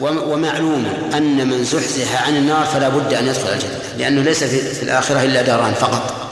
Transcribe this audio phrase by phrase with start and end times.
[0.00, 5.22] ومعلوم أن من زحزح عن النار فلا بد أن يدخل الجنة لأنه ليس في الآخرة
[5.22, 6.30] إلا داران فقط.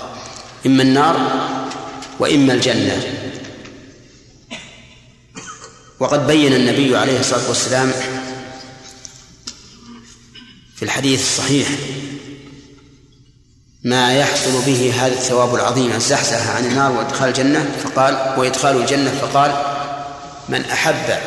[0.66, 1.16] إما النار
[2.18, 3.02] وإما الجنة.
[6.00, 7.92] وقد بين النبي عليه الصلاة والسلام
[10.76, 11.68] في الحديث الصحيح
[13.84, 19.56] ما يحصل به هذا الثواب العظيم الزحزحة عن النار وإدخال الجنة فقال وإدخال الجنة فقال
[20.48, 21.18] من أحب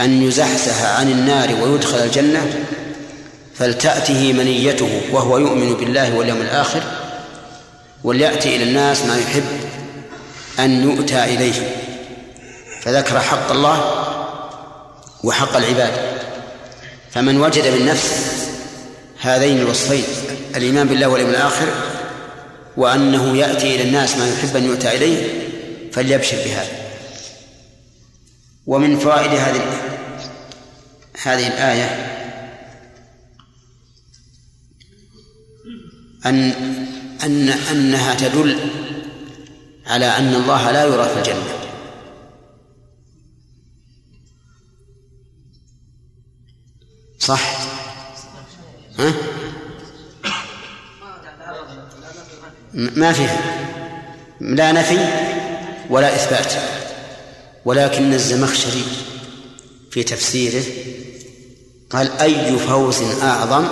[0.00, 2.64] أن يزحزح عن النار ويدخل الجنة
[3.54, 6.82] فلتأته منيته وهو يؤمن بالله واليوم الآخر
[8.04, 9.44] وليأتي إلى الناس ما يحب
[10.58, 11.76] أن يؤتى إليه.
[12.82, 14.04] فذكر حق الله
[15.24, 15.92] وحق العباد.
[17.10, 18.16] فمن وجد من نفسه
[19.20, 20.04] هذين الوصفين
[20.56, 21.66] الإيمان بالله واليوم الآخر
[22.76, 25.28] وأنه يأتي إلى الناس ما يحب أن يؤتى إليه
[25.92, 26.81] فليبشر بهذا.
[28.66, 29.62] ومن فوائد هذه
[31.22, 32.12] هذه الآية
[36.26, 36.50] أن
[37.24, 38.70] أن أنها تدل
[39.86, 41.58] على أن الله لا يرى في الجنة.
[47.18, 47.40] صح؟
[48.98, 49.12] ها؟
[52.74, 53.40] ما فيه
[54.40, 54.98] لا نفي
[55.90, 56.52] ولا إثبات.
[57.64, 58.84] ولكن الزمخشري
[59.90, 60.64] في تفسيره
[61.90, 63.64] قال أي فوز أعظم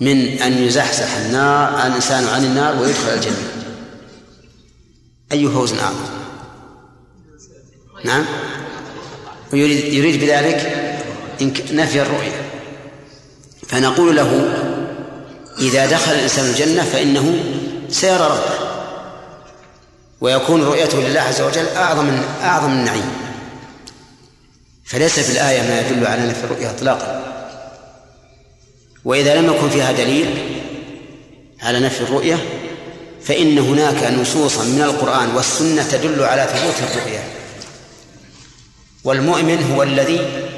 [0.00, 3.52] من أن يزحزح النار الإنسان عن النار ويدخل الجنة؟
[5.32, 6.06] أي فوز أعظم؟
[8.04, 8.24] نعم؟
[9.52, 10.86] ويريد يريد بذلك
[11.72, 12.50] نفي الرؤية.
[13.68, 14.54] فنقول له
[15.58, 17.44] إذا دخل الإنسان الجنة فإنه
[17.88, 18.65] سيرى ربه.
[20.20, 23.10] ويكون رؤيته لله عز وجل أعظم أعظم النعيم.
[24.84, 27.22] فليس في الآية ما يدل على نفي الرؤية إطلاقا.
[29.04, 30.60] وإذا لم يكن فيها دليل
[31.62, 32.38] على نفي الرؤية
[33.24, 37.24] فإن هناك نصوصا من القرآن والسنة تدل على ثبوت الرؤية
[39.04, 40.48] والمؤمن هو الذي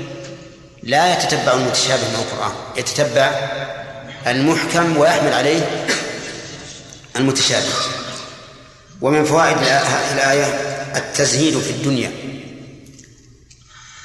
[0.83, 3.31] لا يتتبع المتشابه من القرآن يتتبع
[4.27, 5.87] المحكم ويحمل عليه
[7.17, 7.98] المتشابه.
[9.01, 9.57] ومن فوائد
[10.13, 10.45] الآية
[10.97, 12.11] التزهيد في الدنيا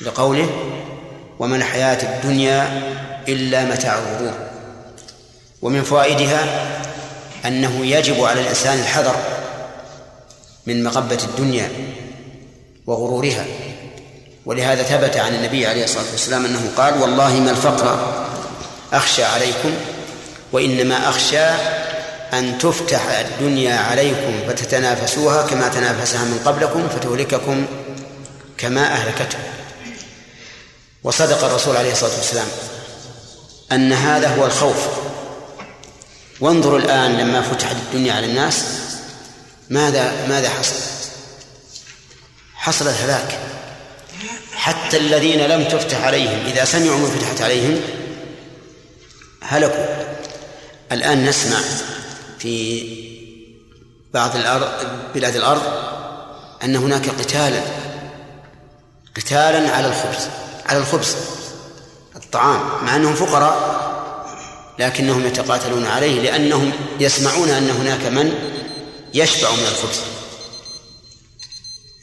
[0.02, 0.50] لقوله
[1.40, 2.82] وما الحياة الدنيا
[3.28, 4.34] إلا متاع الغرور.
[5.62, 6.46] ومن فوائدها
[7.46, 9.16] أنه يجب على الإنسان الحذر
[10.66, 11.72] من مغبة الدنيا
[12.88, 13.46] وغرورها.
[14.46, 18.24] ولهذا ثبت عن النبي عليه الصلاة والسلام أنه قال والله ما الفقر
[18.94, 19.74] أخشى عليكم
[20.52, 21.48] وإنما أخشى
[22.34, 27.66] أن تفتح الدنيا عليكم فتتنافسوها كما تنافسها من قبلكم فتهلككم
[28.58, 29.44] كما أهلكتهم
[31.04, 32.48] وصدق الرسول عليه الصلاة والسلام
[33.72, 34.88] أن هذا هو الخوف.
[36.40, 38.66] وانظروا الآن لما فتحت الدنيا على الناس
[39.70, 40.76] ماذا ماذا حصل؟
[42.56, 43.40] حصل الهلاك.
[44.56, 47.82] حتى الذين لم تفتح عليهم إذا سمعوا ما فتحت عليهم
[49.42, 49.86] هلكوا.
[50.92, 51.60] الآن نسمع
[52.44, 52.86] في
[54.14, 54.68] بعض الأرض
[55.16, 55.62] بلاد الأرض
[56.64, 57.62] أن هناك قتالا
[59.16, 60.28] قتالا على الخبز
[60.66, 61.16] على الخبز
[62.16, 63.84] الطعام مع أنهم فقراء
[64.80, 68.34] لكنهم يتقاتلون عليه لأنهم يسمعون أن هناك من
[69.14, 70.00] يشبع من الخبز.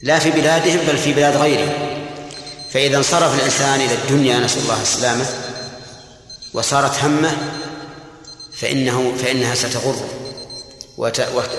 [0.03, 1.73] لا في بلادهم بل في بلاد غيرهم.
[2.71, 5.25] فإذا انصرف الإنسان إلى الدنيا نسأل الله السلامة
[6.53, 7.37] وصارت همه
[8.53, 10.20] فإنه فإنها ستغره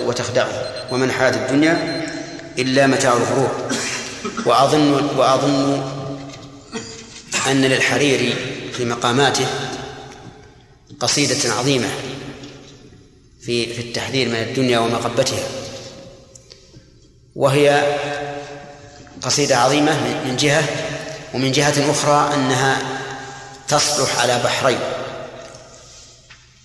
[0.07, 0.87] وتخدعه.
[0.91, 2.07] ومن حياة الدنيا
[2.59, 3.69] إلا متاع الغرور.
[4.47, 5.83] وأظن وأظن
[7.51, 8.35] أن للحريري
[8.73, 9.47] في مقاماته
[11.01, 11.89] قصيدة عظيمة
[13.41, 15.45] في في التحذير من الدنيا ومقبتها.
[17.37, 17.97] وهي
[19.23, 19.93] قصيدة عظيمة
[20.25, 20.65] من جهة
[21.35, 22.79] ومن جهة أخرى أنها
[23.69, 24.79] تصلح على بحرين.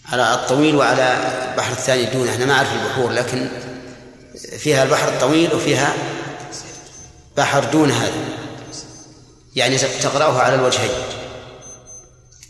[0.07, 1.17] على الطويل وعلى
[1.51, 2.35] البحر الثاني دونه.
[2.35, 3.49] أنا ما أعرف البحور لكن
[4.57, 5.93] فيها البحر الطويل وفيها
[7.37, 8.13] بحر دون هذا.
[9.55, 10.91] يعني تقرأه على الوجهين.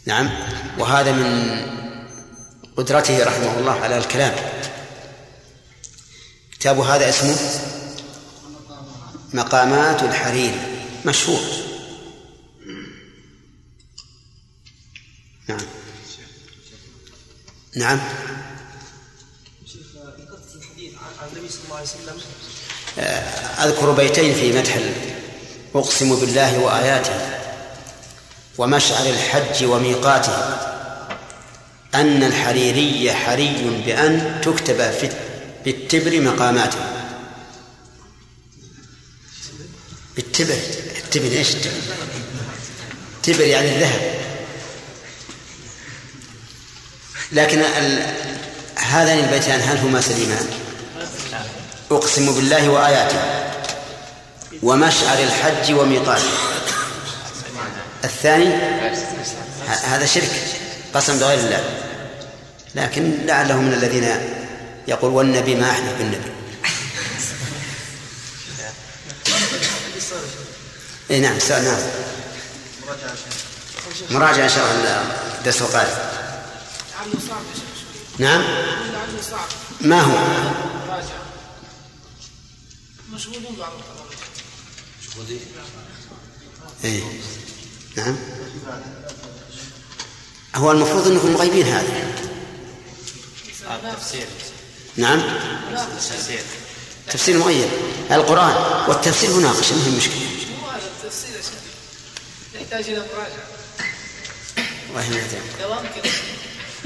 [0.05, 0.29] نعم.
[0.79, 1.59] وهذا من
[2.77, 4.35] قدرته رحمه الله على الكلام.
[6.51, 7.37] كتاب هذا اسمه
[9.33, 10.53] مقامات الحرير.
[11.05, 11.41] مشهور.
[15.47, 15.76] نعم.
[17.77, 17.99] نعم.
[20.19, 22.19] ذكرت في الحديث عن النبي صلى الله عليه وسلم.
[23.59, 24.77] أذكر بيتين في مدح
[25.75, 27.39] أقسم بالله وآياته
[28.57, 30.37] ومشعر الحج وميقاته.
[31.95, 35.11] أن الحريري حري بأن تكتب في
[35.65, 36.79] بالتبر مقاماته.
[40.15, 40.59] بالتبر
[40.97, 41.71] التبر إيش التبر؟
[43.17, 44.17] التبر يعني الذهب.
[47.31, 48.13] لكن ال...
[48.75, 50.47] هذان البيتان هل هما سليمان؟
[51.91, 53.19] أقسم بالله وآياته.
[54.63, 56.29] ومشعر الحج وميقاته
[58.03, 58.55] الثاني
[59.83, 60.31] هذا شرك
[60.93, 61.63] قسم بغير الله.
[62.75, 64.15] لكن لعله من الذين
[64.87, 66.31] يقول والنبي ما أحلف بالنبي.
[71.11, 71.79] اي نعم سؤال نعم.
[74.09, 75.03] مراجعة الله.
[75.39, 76.16] الدرس القادم
[78.19, 78.43] نعم.
[79.81, 80.17] ما هو؟
[83.13, 83.71] مشغولين بعض
[85.01, 85.39] مشغولين؟
[86.83, 87.03] إيه.
[87.95, 88.15] نعم.
[90.55, 92.13] هو المفروض إنكم مغيبين هذا.
[93.71, 94.27] التفسير
[94.97, 95.21] نعم.
[95.97, 96.41] تفسير.
[97.07, 97.69] تفسير معين
[98.11, 98.55] القرآن
[98.89, 100.27] والتفسير مناقشة ما هي مشكلة
[101.03, 101.41] التفسير
[102.55, 103.47] يحتاج إلى مراجعة.
[105.61, 106.09] لو أمكن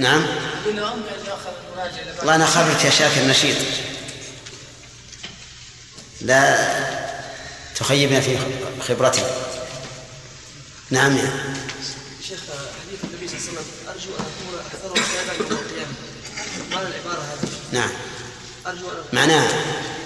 [0.01, 0.25] نعم.
[0.65, 3.57] والله أنا خبرت يا شاكر نشيط.
[6.21, 6.57] لا
[7.75, 8.37] تخيبنا في
[8.87, 9.25] خبرتنا
[10.89, 11.31] نعم يا.
[12.27, 12.39] شيخ
[12.85, 15.93] حديث النبي صلى الله عليه وسلم أرجو أن أكون أكثرهم شهادة يوم القيامة.
[16.71, 17.49] معنى العبارة هذه.
[17.71, 17.89] نعم.
[18.67, 19.47] أرجو أن معناها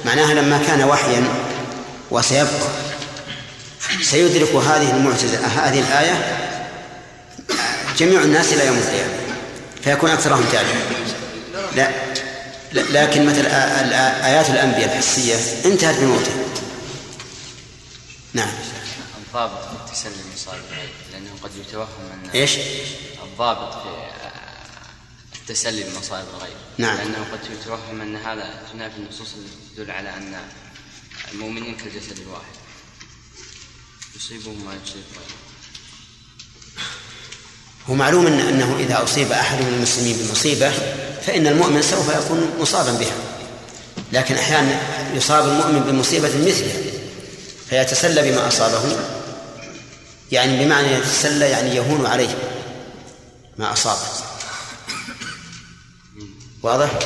[0.06, 1.24] معناها لما كان وحيا
[2.12, 2.68] وسيبقى
[4.02, 6.38] سيدرك هذه المعجزة هذه الآية
[7.98, 9.25] جميع الناس إلى يوم القيامة.
[9.86, 10.82] فيكون أكثرهم تابعا
[11.76, 11.92] لا.
[12.74, 15.36] لكن مثل آيات الأنبياء الحسية
[15.66, 16.32] انتهت بموته.
[18.34, 18.54] نعم.
[19.18, 20.14] الضابط في التسلم
[20.48, 22.52] الغيب لأنه قد يتوهم أن إيش؟
[23.24, 23.74] الضابط
[25.34, 26.58] في التسلي بمصائب الغيب.
[26.78, 26.98] نعم.
[26.98, 30.36] لأنه قد يتوهم أن هذا تنافي النصوص التي تدل على أن
[31.34, 32.56] المؤمنين كالجسد الواحد.
[34.16, 35.45] يصيبهم ما يصيب غيره.
[37.90, 40.72] هو معلوم إن أنه إذا أصيب أحد من المسلمين بمصيبة
[41.26, 43.16] فإن المؤمن سوف يكون مصابا بها.
[44.12, 44.82] لكن أحيانا
[45.16, 46.78] يصاب المؤمن بمصيبة مثلها
[47.70, 48.98] فيتسلى بما أصابه
[50.32, 52.38] يعني بمعنى يتسلى يعني يهون عليه
[53.58, 54.08] ما أصابه
[56.64, 57.00] واضح؟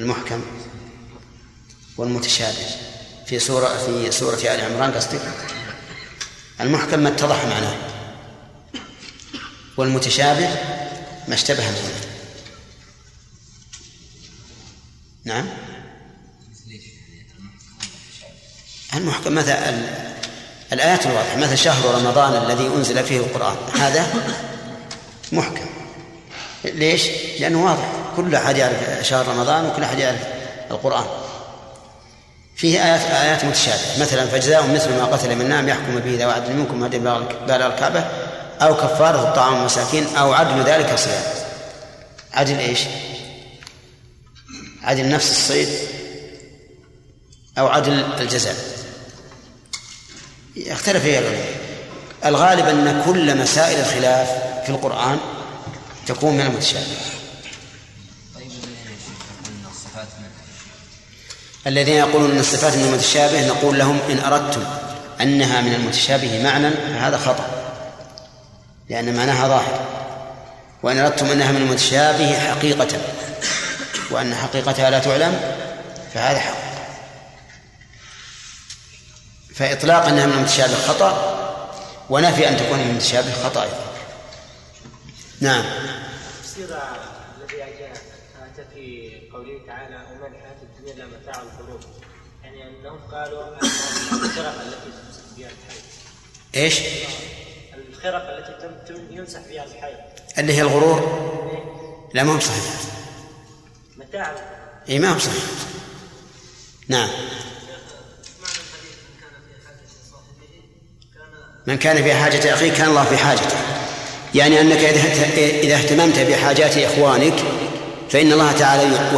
[0.00, 0.42] المحكم
[1.96, 2.91] والمتشابه.
[3.32, 5.20] في سورة في سورة آل عمران قصدك؟
[6.60, 7.76] المحكم ما اتضح معناه.
[9.76, 10.48] والمتشابه
[11.28, 12.00] ما اشتبه منه
[15.24, 15.48] نعم؟
[18.94, 19.52] المحكم مثل
[20.72, 24.06] الآيات الواضحة مثل شهر رمضان الذي أنزل فيه القرآن هذا
[25.32, 25.66] محكم.
[26.64, 27.02] ليش؟
[27.40, 27.92] لأنه واضح.
[28.16, 30.20] كل أحد يعرف شهر رمضان وكل أحد يعرف
[30.70, 31.21] القرآن.
[32.56, 34.00] فيه آيات آيات متشابهة.
[34.00, 38.04] مثلا فجزاء مثل ما قتل من نعم يحكم به ذوى عدل منكم هدي بالغ الكعبة
[38.62, 41.22] أو كفارة طعام مساكين أو عدل ذلك صيام
[42.32, 42.80] عدل إيش؟
[44.82, 45.68] عدل نفس الصيد
[47.58, 48.56] أو عدل الجزاء.
[50.66, 51.54] اختلف فيها العلماء.
[52.24, 54.28] الغالب أن كل مسائل الخلاف
[54.64, 55.18] في القرآن
[56.06, 56.86] تكون من المتشابه
[61.66, 64.64] الذين يقولون أن الصفات من المتشابه نقول لهم إن أردتم
[65.20, 67.46] أنها من المتشابه معنى فهذا خطأ.
[68.90, 69.80] لأن معناها ظاهر.
[70.82, 72.88] وإن أردتم أنها من المتشابه حقيقة
[74.10, 75.40] وأن حقيقتها لا تعلم
[76.14, 76.62] فهذا حق.
[79.54, 81.38] فإطلاق أنها من المتشابه خطأ
[82.10, 83.76] ونفي أن تكون من المتشابه خطأ أيضا.
[85.40, 85.64] نعم.
[93.12, 93.42] قالوا
[94.12, 95.50] الخرق التي تمسح بها
[96.54, 96.80] إيش؟
[97.88, 99.92] الخرق التي يمسح بها الحي.
[100.38, 100.98] اللي هي الغرور؟
[101.52, 101.64] إيه؟
[102.14, 102.64] لا ما هو صحيح.
[103.96, 104.34] متاع
[104.88, 105.44] اي ما هو صحيح.
[106.88, 107.10] نعم.
[111.66, 113.56] من كان في حاجة أخيه كان الله في حاجته.
[114.34, 114.78] يعني أنك
[115.64, 117.44] إذا اهتممت بحاجات إخوانك
[118.10, 119.10] فإن الله تعالى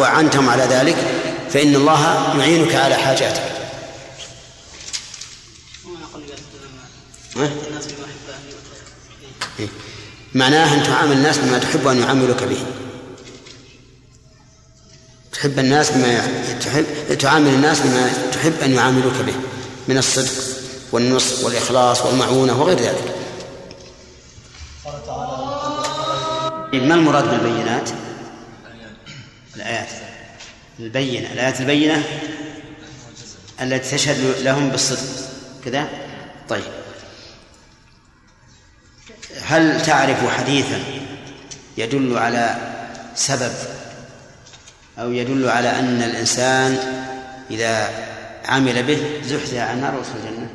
[0.00, 1.21] وعنتهم على ذلك.
[1.52, 3.52] فإن الله يعينك على حاجاتك.
[9.60, 9.68] إيه.
[10.34, 12.64] معناه أن تعامل الناس بما تحب أن يعاملوك به.
[15.32, 19.34] تحب الناس بما تحب تعامل الناس بما تحب أن يعاملوك به
[19.88, 20.32] من الصدق
[20.92, 23.16] والنصح والإخلاص والمعونة وغير ذلك.
[26.74, 27.90] ما المراد بالبينات؟
[29.56, 30.11] الآيات.
[30.80, 32.04] البينة الآيات البينة
[33.60, 35.28] التي تشهد لهم بالصدق.
[35.64, 35.88] كذا؟
[36.48, 36.64] طيب.
[39.42, 40.84] هل تعرف حديثا
[41.76, 42.72] يدل على
[43.14, 43.52] سبب
[44.98, 46.78] أو يدل على أن الإنسان
[47.50, 47.90] إذا
[48.44, 50.48] عمل به زحزح عن النار وادخل الجنة؟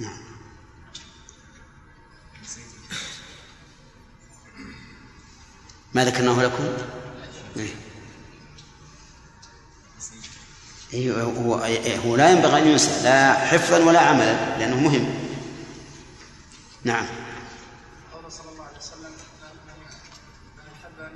[0.00, 0.18] نعم.
[5.94, 6.64] ما ذكرناه لكم؟
[10.94, 11.54] هو
[12.04, 15.14] هو لا ينبغي أن ينسى لا حفظا ولا عملا لأنه مهم.
[16.84, 17.06] نعم.
[18.12, 19.12] قول صلى الله عليه وسلم
[20.56, 21.12] من أحب أن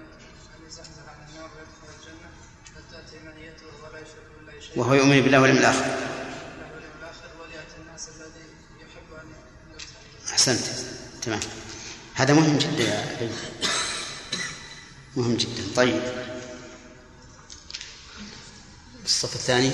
[0.68, 1.88] يزحزح عن النار ويدخل
[2.74, 4.78] فتأتي منيته ولا يشرك بالله شيئا.
[4.78, 5.74] وهو يؤمن بالله واليوم أن
[10.32, 10.64] أحسنت.
[11.22, 11.40] تمام.
[12.14, 13.30] هذا مهم جدا يا
[15.16, 15.62] مهم جدا.
[15.76, 16.02] طيب.
[19.04, 19.70] الصف الثاني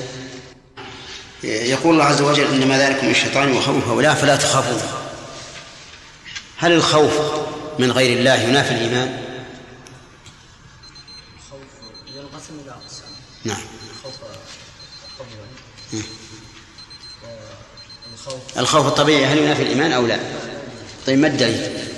[1.44, 4.82] يقول الله عز وجل إنما ذلك من الشيطان وخوف ولا فلا تخافون
[6.56, 7.12] هل الخوف
[7.78, 9.22] من غير الله ينافي الإيمان؟
[11.36, 11.60] الخوف
[12.16, 13.08] ينقسم إلى اقسام
[13.44, 14.14] نعم الخوف
[18.14, 20.18] الخوف الخوف الطبيعي هل ينافي الإيمان أو لا؟
[21.06, 21.97] طيب ما الدليل؟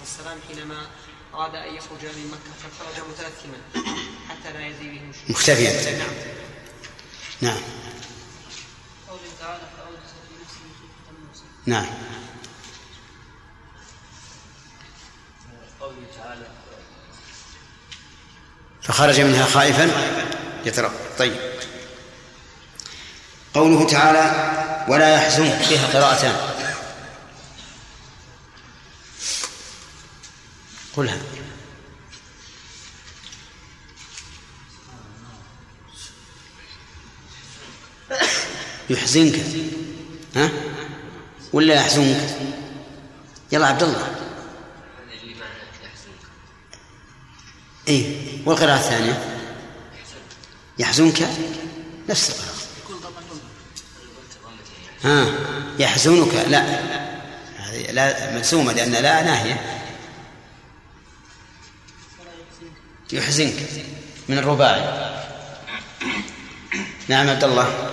[0.00, 0.86] والسلام حينما
[1.34, 3.58] أراد أن يخرج من مكة فخرج متأثما
[4.28, 5.98] حتى لا يزي به مختفيا.
[5.98, 6.08] نعم.
[7.40, 7.62] نعم.
[9.08, 10.60] قوله تعالى فأوجس في نفسه
[11.06, 11.86] خيفة نعم.
[15.80, 16.46] قوله تعالى
[18.82, 19.90] فخرج منها خائفا.
[20.64, 21.36] يترقب طيب.
[23.54, 24.54] قوله تعالى
[24.88, 26.53] ولا يحزنك فيها قراءتان.
[30.96, 31.18] قلها.
[38.90, 39.40] يحزنك.
[40.36, 40.50] ها؟
[41.52, 42.38] ولا يحزنك؟
[43.52, 44.14] يلا عبد الله.
[47.88, 49.40] اي والقراءة الثانية؟
[50.78, 51.28] يحزنك؟
[52.08, 52.54] نفس القراءة.
[55.04, 55.26] ها
[55.78, 56.94] يحزنك؟ لا.
[57.92, 59.83] لا مجزومة لأن لا ناهية.
[63.12, 63.68] يحزنك
[64.28, 65.14] من الرباعي.
[67.08, 67.90] نعم عبد الله.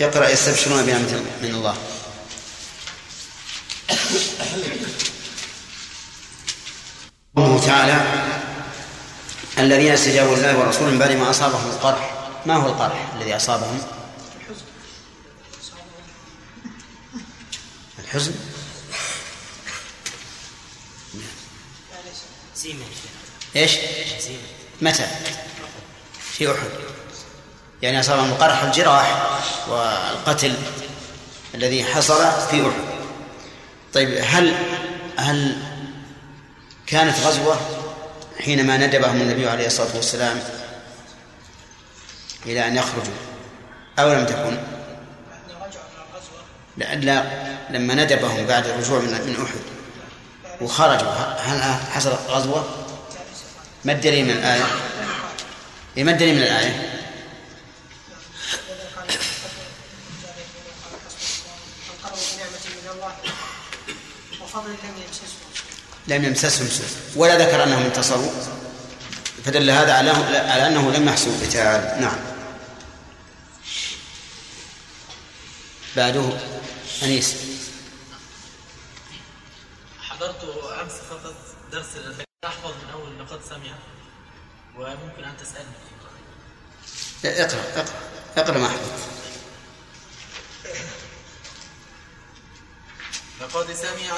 [0.00, 1.76] يقرأ يستبشرون بنعمة من الله.
[7.36, 7.98] قوله تعالى
[9.58, 12.28] الذين استجابوا لله ورسوله من بعد ما أصابهم القرح.
[12.46, 13.80] ما هو القرح الذي أصابهم؟
[17.98, 18.34] الحزن.
[22.54, 22.84] سيمة
[23.56, 23.78] إيش؟
[24.82, 25.06] متى؟
[26.20, 26.68] في أحد
[27.82, 29.28] يعني اصابهم قرح الجراح
[29.68, 30.54] والقتل
[31.54, 32.96] الذي حصل في أحد
[33.94, 34.54] طيب هل
[35.16, 35.56] هل
[36.86, 37.56] كانت غزوة
[38.44, 40.40] حينما ندبهم النبي عليه الصلاة والسلام
[42.46, 43.14] إلى أن يخرجوا
[43.98, 44.58] أو لم تكن؟
[46.76, 47.24] لا, لا
[47.70, 49.60] لما ندبهم بعد الرجوع من من أحد
[50.60, 52.85] وخرجوا هل حصلت غزوة؟
[53.86, 54.64] ما الدليل من الآية؟
[55.96, 57.02] إيه ما الدليل من الآية؟
[66.08, 66.86] لم يمسسهم سوء.
[67.16, 68.32] ولا ذكر أنهم انتصروا.
[69.44, 72.00] فدل هذا على على أنه لم يحصل قتال.
[72.00, 72.18] نعم.
[75.96, 76.38] بعده
[77.02, 77.34] أنيس.
[80.02, 80.44] حضرت
[80.80, 81.34] أمس فقط
[81.72, 81.86] درس
[82.44, 83.74] احفظ من أول لقد سمع
[84.76, 85.86] وممكن أن تسألني.
[87.24, 87.94] اقرأ اقرأ
[88.36, 88.90] اقرأ ما احفظ
[93.40, 94.12] لقد سمع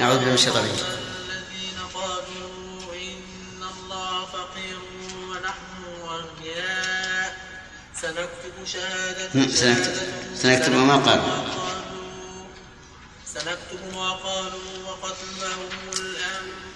[0.00, 4.78] أعوذ بالله من الشيطان الذين قالوا إن الله فقير
[5.28, 7.50] ونحن أغنياء.
[8.00, 9.30] سنكتب شهادة
[10.34, 11.44] سنكتب ما قالوا.
[13.26, 16.69] سنكتب ما قالوا وقتلهم الأنبياء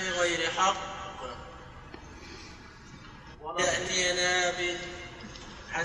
[0.00, 0.92] بغير حق.
[3.58, 4.52] يأتينا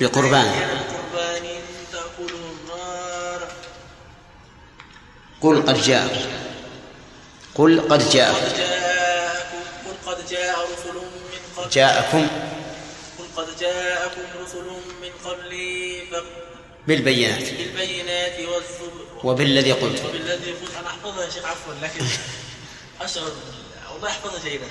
[0.01, 0.49] بقربان.
[0.59, 1.61] بقربان
[1.91, 3.47] تأكله النار.
[5.41, 6.31] قل قد جاء.
[7.55, 8.33] قل قد جاء.
[9.85, 11.69] قل قد جاء رسل من قبل.
[11.69, 12.27] جاءكم.
[13.19, 14.67] قل قد جاءكم رسل
[15.01, 16.03] من قبلي
[16.87, 17.43] بالبينات.
[17.43, 19.07] بالبينات والزبر.
[19.23, 20.05] وبالذي قلت.
[20.05, 20.75] وبالذي قلت.
[20.79, 22.05] أنا أحفظها يا شيخ عفوا لكن
[23.01, 23.31] اشعر
[23.93, 24.65] والله احفظها جيدا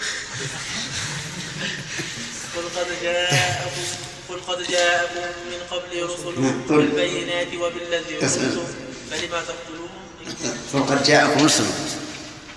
[2.57, 3.83] قل قد جاءكم
[4.29, 6.25] قل قد جاءكم من قبل رسل
[6.69, 6.77] قل.
[6.77, 8.51] بالبينات وبالذي تسأل.
[8.51, 8.65] قلتم
[9.11, 9.91] فلما تقتلوهم؟
[10.27, 11.65] كنتم- فقد جاءكم رسل.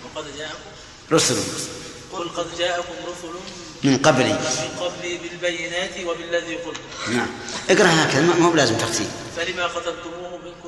[0.05, 0.59] وقد جاءكم.
[1.11, 1.35] رسل.
[2.13, 3.33] قل قد جاءكم رسل
[3.83, 7.13] من قبلي من قبلي بالبينات وبالذي قلتم.
[7.13, 7.27] نعم.
[7.69, 9.07] اقرأ هكذا ما- مو بلازم ترتيب
[9.37, 9.91] فلما كنتم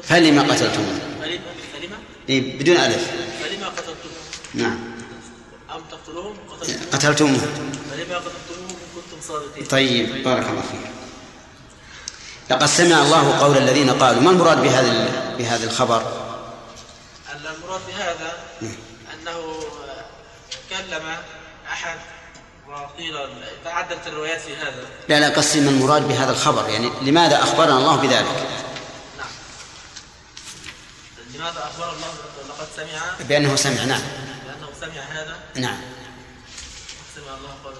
[0.01, 0.99] فلما قتلتموه.
[1.21, 1.41] فلما
[1.73, 1.97] فلما؟
[2.29, 3.07] إيه، بدون ألف.
[3.43, 4.20] فلما قتلتموهم
[4.53, 4.79] نعم.
[5.75, 7.39] أم تقتلوهم قتلتموهم؟ قتلتموه
[7.91, 9.65] فلما قتلتموهم إن كنتم صادقين.
[9.65, 10.91] طيب بارك الله فيك.
[12.49, 16.21] لقد سمع الله قول الذين قالوا ما المراد بهذا بهذا الخبر؟
[17.35, 18.33] المراد بهذا
[19.13, 19.59] أنه
[20.69, 21.17] كلم
[21.71, 21.97] أحد
[22.69, 23.15] وقيل
[23.65, 24.85] تعددت الروايات في هذا.
[25.09, 28.47] لا لا قصدي ما المراد بهذا الخبر يعني لماذا أخبرنا الله بذلك؟
[29.17, 29.27] نعم.
[31.35, 32.07] لماذا أخبر الله
[32.49, 34.01] لقد سمع بأنه سمع نعم.
[34.81, 35.81] سمع هذا؟ نعم.
[37.15, 37.73] سمع الله قول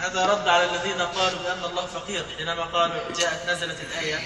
[0.00, 4.20] هذا رد على الذين قالوا بأن الله فقير حينما قالوا جاءت نزلت الآية.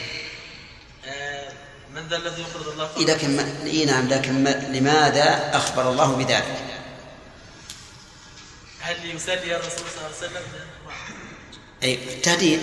[1.04, 1.52] آه،
[1.94, 3.66] من ذا الذي يقرض الله إيه لكن ما...
[3.66, 4.50] إيه نعم لكن ما...
[4.50, 6.56] لماذا أخبر الله بذلك؟
[8.80, 10.42] هل يسلي الرسول صلى الله عليه وسلم؟
[11.82, 12.60] أي تهديد.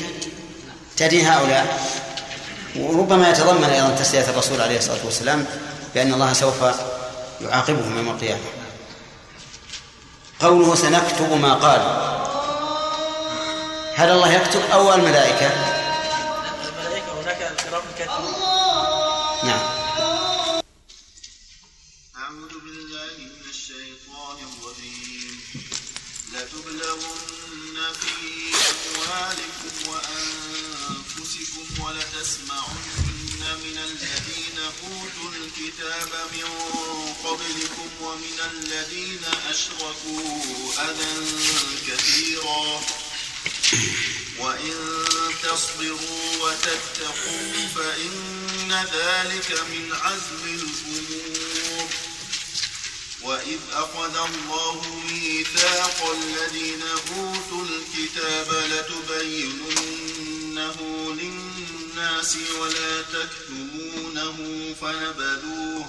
[0.98, 1.90] تهديد هؤلاء.
[2.76, 5.46] وربما يتضمن أيضا تسلية الرسول عليه الصلاة والسلام
[5.96, 6.64] بأن الله سوف
[7.42, 8.42] يعاقبهم يوم القيامة.
[10.42, 11.82] قوله سنكتب ما قال.
[13.96, 15.48] هل الله يكتب أو الملائكة؟
[16.68, 18.34] الملائكة هناك الكرام الكاتبون
[19.44, 19.60] نعم.
[22.18, 25.40] أعوذ بالله من الشيطان الرجيم.
[26.34, 28.18] لتبلغن في
[28.72, 33.07] أموالكم وأنفسكم ولتسمعن
[33.56, 36.50] من الذين أوتوا الكتاب من
[37.24, 40.42] قبلكم ومن الذين أشركوا
[40.78, 41.16] أذى
[41.88, 42.82] كثيرا.
[44.40, 45.06] وإن
[45.44, 51.88] تصبروا وتتقوا فإن ذلك من عزم الأمور.
[53.22, 54.80] وإذ أخذ الله
[55.12, 56.84] ميثاق الذين
[57.18, 59.98] أوتوا الكتاب لتبيننه
[61.14, 61.47] للناس
[62.02, 64.38] ولا تكتمونه
[64.82, 65.86] فنبذوه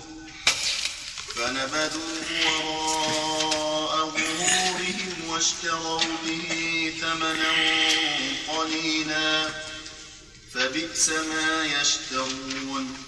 [1.36, 2.30] فنبذوه
[2.64, 7.54] وراء ظهورهم واشتروا به ثمنا
[8.48, 9.48] قليلا
[10.54, 13.07] فبئس ما يشترون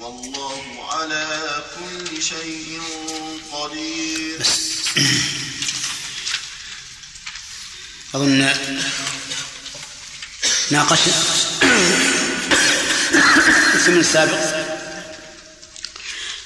[0.00, 1.26] والله على
[1.76, 2.80] كل شيء
[3.52, 4.38] قدير.
[8.14, 8.48] أظن
[10.70, 11.14] ناقشنا
[13.74, 14.66] الاسم السابق.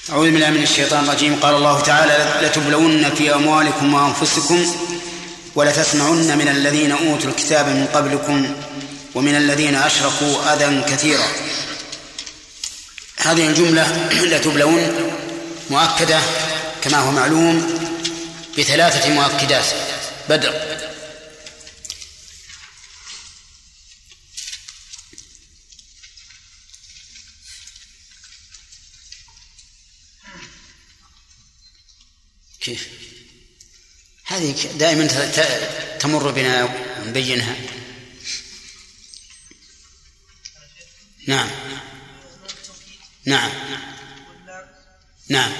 [0.09, 1.39] أعوذ بالله من الشيطان الرجيم.
[1.39, 4.75] قال الله تعالى لتبلون في أموالكم وأنفسكم
[5.55, 8.55] ولتسمعن من الذين أوتوا الكتاب من قبلكم
[9.15, 11.27] ومن الذين أشركوا أذى كثيرا.
[13.23, 15.11] هذه الجملة لتبلون
[15.69, 16.21] مؤكدة
[16.81, 17.79] كما هو معلوم
[18.57, 19.65] بثلاثة مؤكدات.
[20.29, 20.77] بدر
[32.61, 32.87] كيف؟
[34.25, 35.07] هذه دائما
[35.99, 36.69] تمر بنا
[37.05, 37.55] ونبينها.
[41.27, 41.49] نعم.
[43.25, 43.49] نعم.
[45.29, 45.51] نعم.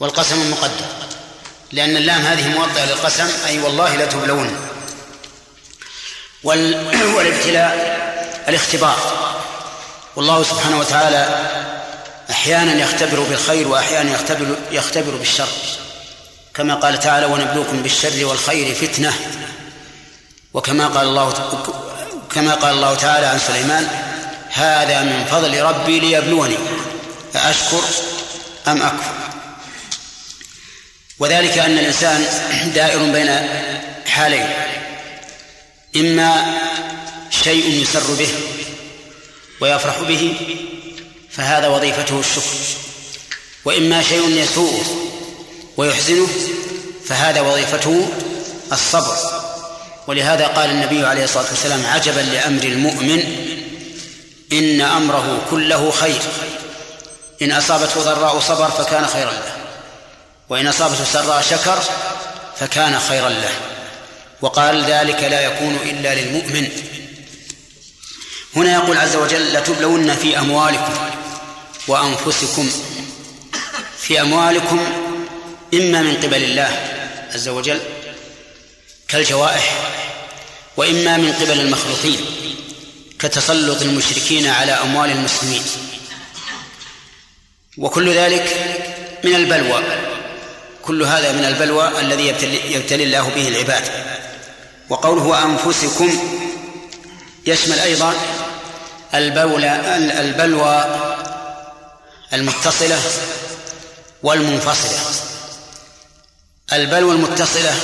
[0.00, 0.86] والقسم مقدر.
[1.72, 4.68] لأن اللام هذه موطئة للقسم أي والله لا تبلون.
[6.44, 6.86] وال...
[7.16, 7.96] والابتلاء
[8.48, 8.98] الاختبار.
[10.16, 11.50] والله سبحانه وتعالى
[12.30, 15.48] أحيانا يختبر بالخير وأحيانا يختبر يختبر بالشر.
[16.54, 19.14] كما قال تعالى ونبلوكم بالشر والخير فتنة.
[20.54, 21.32] وكما قال الله
[22.36, 23.88] كما قال الله تعالى عن سليمان
[24.50, 26.56] هذا من فضل ربي ليبلوني
[27.36, 27.82] أأشكر
[28.68, 29.14] أم أكفر؟
[31.18, 32.24] وذلك أن الإنسان
[32.74, 33.48] دائر بين
[34.06, 34.48] حالين
[35.96, 36.58] إما
[37.44, 38.28] شيء يسر به
[39.60, 40.34] ويفرح به
[41.30, 42.56] فهذا وظيفته الشكر
[43.64, 44.84] وإما شيء يسوءه
[45.76, 46.28] ويحزنه
[47.08, 48.08] فهذا وظيفته
[48.72, 49.45] الصبر.
[50.06, 53.22] ولهذا قال النبي عليه الصلاة والسلام عجبا لأمر المؤمن
[54.52, 56.20] إن أمره كله خير.
[57.42, 59.56] إن أصابته ضراء صبر فكان خيرا له.
[60.48, 61.78] وإن أصابته سراء شكر
[62.60, 63.50] فكان خيرا له.
[64.42, 66.68] وقال ذلك لا يكون إلا للمؤمن.
[68.56, 70.94] هنا يقول عز وجل لتبلون في أموالكم
[71.88, 72.70] وأنفسكم.
[73.98, 74.86] في أموالكم
[75.74, 76.70] إما من قبل الله
[77.34, 77.80] عز وجل
[79.08, 79.92] كالجوائح
[80.76, 82.20] وإما من قبل المخلوقين
[83.18, 85.62] كتسلط المشركين على أموال المسلمين.
[87.78, 88.56] وكل ذلك
[89.24, 89.82] من البلوى
[90.82, 93.82] كل هذا من البلوى الذي يبتلي, يبتلي الله به العباد.
[94.88, 96.38] وقوله أنفسكم
[97.46, 98.14] يشمل أيضا
[99.14, 100.84] البلوى
[102.32, 103.02] المتصلة
[104.22, 105.00] والمنفصلة.
[106.72, 107.74] البلوى المتصلة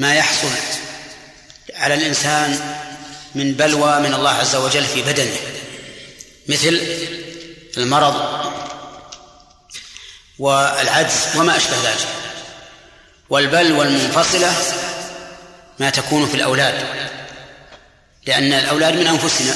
[0.00, 0.48] ما يحصل
[1.74, 2.76] على الإنسان
[3.34, 5.36] من بلوى من الله عز وجل في بدنه.
[6.48, 6.80] مثل
[7.76, 8.14] المرض
[10.38, 12.08] والعجز وما أشبه ذلك.
[13.30, 14.52] والبلوى المنفصلة
[15.78, 16.74] ما تكون في الأولاد.
[18.26, 19.54] لأن الأولاد من أنفسنا.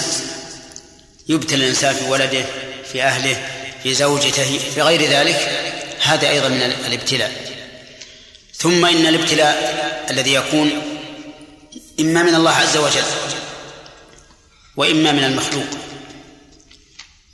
[1.29, 2.45] يبتلى الإنسان في ولده
[2.93, 3.49] في أهله
[3.83, 5.51] في زوجته في غير ذلك.
[6.03, 7.54] هذا أيضا من الابتلاء.
[8.65, 10.71] ثم إن الابتلاء الذي يكون
[12.01, 13.03] إما من الله عز وجل
[14.77, 15.67] وإما من المخلوق.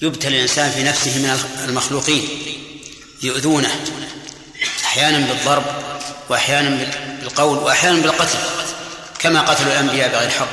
[0.02, 2.28] يبتلى الإنسان في نفسه من المخلوقين
[3.22, 3.80] يؤذونه
[4.84, 5.64] أحيانا بالضرب
[6.28, 8.38] وأحيانا بالقول وأحيانا بالقتل
[9.18, 10.48] كما قتلوا الأنبياء بغير حق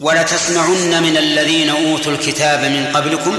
[0.00, 3.38] ولتسمعن من الذين أوتوا الكتاب من قبلكم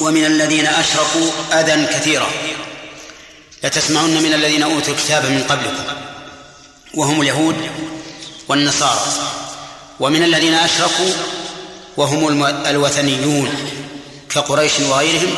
[0.00, 2.30] ومن الذين أشركوا أذى كثيرا.
[3.64, 5.84] لتسمعن من الذين أوتوا الكتاب من قبلكم.
[6.94, 7.56] وهم اليهود
[8.48, 9.00] والنصارى.
[10.00, 11.12] ومن الذين أشركوا
[11.96, 13.48] وهم الوثنيون.
[14.30, 15.34] كقريش وغيرهم.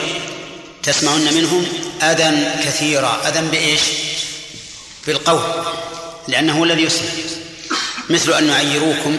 [0.83, 1.67] تسمعن منهم
[2.03, 3.29] أذى كثيرا.
[3.29, 3.81] أذى بإيش؟
[5.07, 5.41] بالقول.
[6.29, 7.09] لأنه الذي يسمع
[8.11, 9.17] مثل أن يعيروكم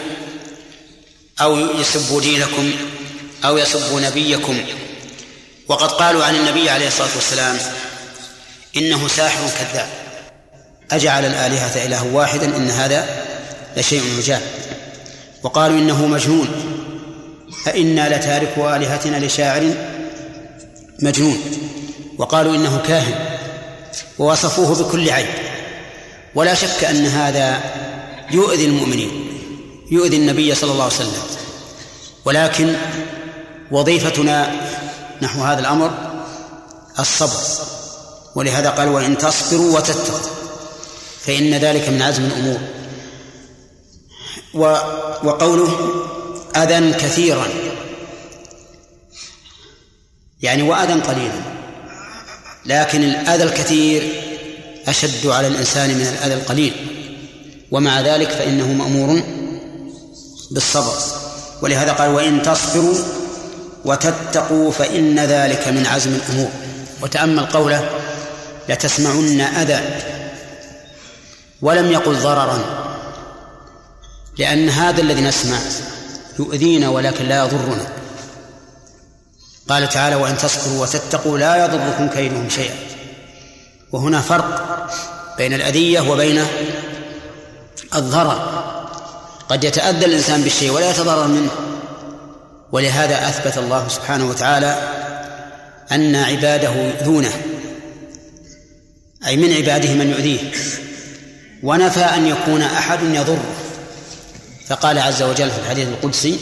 [1.40, 2.72] أو يسبوا دينكم
[3.44, 4.64] أو يسبوا نبيكم.
[5.68, 7.58] وقد قالوا عن النبي عليه الصلاة والسلام
[8.76, 9.88] إنه ساحر كذاب.
[10.90, 13.06] أجعل الآلهة إله واحدا إن هذا
[13.76, 14.42] لشيء عجاب
[15.42, 16.48] وقالوا إنه مجنون.
[17.64, 19.74] فإنا لتاركوا آلهتنا لشاعر
[21.02, 21.40] مجنون.
[22.18, 23.14] وقالوا إنه كاهن.
[24.18, 25.28] ووصفوه بكل عيب.
[26.34, 27.60] ولا شك أن هذا
[28.30, 29.10] يؤذي المؤمنين.
[29.90, 31.22] يؤذي النبي صلى الله عليه وسلم.
[32.24, 32.76] ولكن
[33.70, 34.52] وظيفتنا
[35.22, 35.90] نحو هذا الأمر
[36.98, 37.77] الصبر.
[38.38, 40.30] ولهذا قال وإن تصبروا وتتقوا
[41.26, 42.58] فإن ذلك من عزم الأمور.
[45.24, 45.70] وقوله
[46.56, 47.46] أذى كثيرا
[50.42, 51.42] يعني وأذى قليلا
[52.66, 54.22] لكن الأذى الكثير
[54.88, 56.72] أشد على الإنسان من الأذى القليل.
[57.70, 59.22] ومع ذلك فإنه مأمور
[60.50, 60.94] بالصبر.
[61.62, 62.94] ولهذا قال وإن تصبروا
[63.84, 66.50] وتتقوا فإن ذلك من عزم الأمور.
[67.02, 68.07] وتأمل قوله
[68.68, 69.80] لتسمعن أذى.
[71.62, 72.58] ولم يقل ضررا
[74.38, 75.58] لأن هذا الذي نسمع
[76.38, 77.86] يؤذينا ولكن لا يضرنا.
[79.68, 82.74] قال تعالى وإن تصبروا وتتقوا لا يضركم كيدهم شيئا.
[83.92, 84.88] وهنا فرق
[85.38, 86.44] بين الأذية وبين
[87.94, 88.64] الضرر.
[89.48, 91.50] قد يتأذى الإنسان بالشيء ولا يتضرر منه.
[92.72, 94.78] ولهذا أثبت الله سبحانه وتعالى
[95.92, 97.32] أن عباده يؤذونه.
[99.26, 100.52] أي من عباده من يؤذيه.
[101.62, 103.44] ونفى أن يكون أحد يضره.
[104.66, 106.38] فقال عز وجل في الحديث القدسي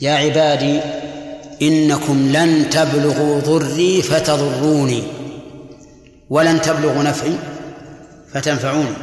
[0.00, 0.80] يا عبادي
[1.62, 5.02] إنكم لن تبلغوا ضري فتضروني.
[6.30, 7.36] ولن تبلغوا نفعي
[8.34, 8.94] فتنفعوني.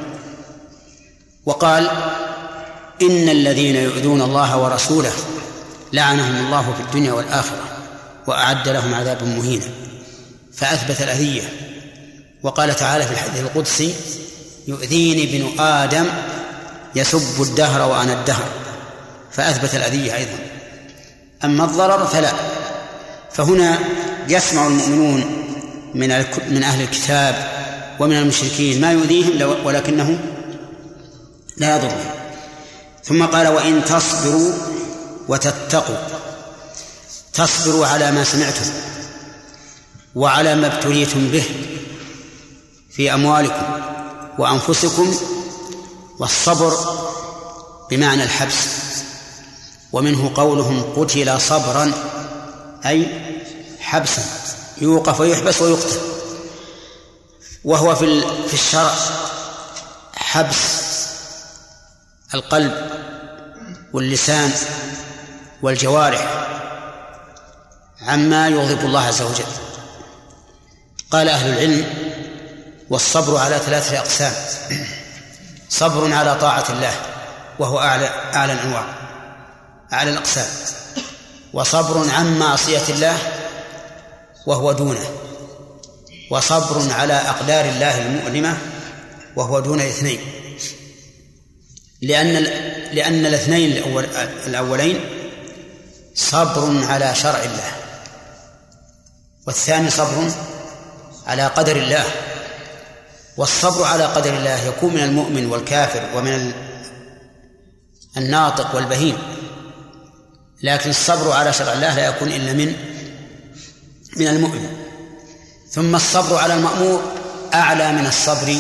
[1.46, 1.92] وقال
[3.02, 5.14] إن الذين يؤذون الله ورسوله
[5.94, 7.64] لعنهم الله في الدنيا والآخرة
[8.28, 9.66] وأعد لهم عذابا مهينا.
[10.54, 11.71] فأثبت الأذية.
[12.44, 13.94] وقال تعالى في الحديث القدسي
[14.68, 16.06] يؤذيني ابن آدم
[16.96, 18.48] يسب الدهر وأنا الدهر.
[19.32, 20.38] فأثبت الأذية أيضا.
[21.44, 22.34] أما الضرر فلا.
[23.32, 23.80] فهنا
[24.28, 25.46] يسمع المؤمنون
[25.94, 27.48] من من أهل الكتاب
[28.00, 30.20] ومن المشركين ما يؤذيهم ولكنه
[31.58, 32.12] لا يضرهم.
[33.04, 34.54] ثم قال وإن تصبروا
[35.28, 35.98] وتتقوا.
[37.34, 38.66] تصبروا على ما سمعتم
[40.16, 41.44] وعلى ما ابتليتم به.
[42.92, 43.82] في أموالكم
[44.38, 45.16] وأنفسكم
[46.20, 46.78] والصبر
[47.90, 48.68] بمعنى الحبس
[49.92, 51.92] ومنه قولهم قتل صبرا
[52.86, 53.08] أي
[53.80, 54.24] حبسا
[54.82, 56.00] يوقف ويحبس ويقتل.
[57.64, 58.94] وهو في في الشرع
[60.14, 60.82] حبس
[62.34, 62.90] القلب
[63.94, 64.52] واللسان
[65.62, 66.48] والجوارح
[68.02, 69.44] عما يغضب الله عز وجل.
[71.12, 72.11] قال أهل العلم
[72.92, 74.34] والصبر على ثلاثة أقسام.
[75.70, 76.94] صبر على طاعة الله
[77.60, 78.86] وهو أعلى أعلى الأنواع
[79.94, 80.48] أعلى الأقسام.
[81.54, 83.18] وصبر عن معصية الله
[84.46, 85.06] وهو دونه.
[86.32, 88.58] وصبر على أقدار الله المؤلمة
[89.36, 90.20] وهو دون الاثنين
[92.02, 92.34] لأن
[92.94, 94.06] لأن الاثنين الأول
[94.48, 95.00] الأولين
[96.16, 97.72] صبر على شرع الله
[99.48, 100.32] والثاني صبر
[101.28, 102.06] على قدر الله.
[103.38, 106.54] والصبر على قدر الله يكون من المؤمن والكافر ومن
[108.18, 109.18] الناطق والبهيم.
[110.64, 112.76] لكن الصبر على شرع الله لا يكون إلا من
[114.18, 114.78] من المؤمن.
[115.70, 117.02] ثم الصبر على المأمور
[117.54, 118.56] أعلى من الصبر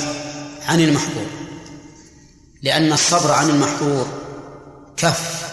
[0.68, 1.26] عن المحظور.
[2.64, 4.08] لأن الصبر عن المحظور
[4.98, 5.52] كف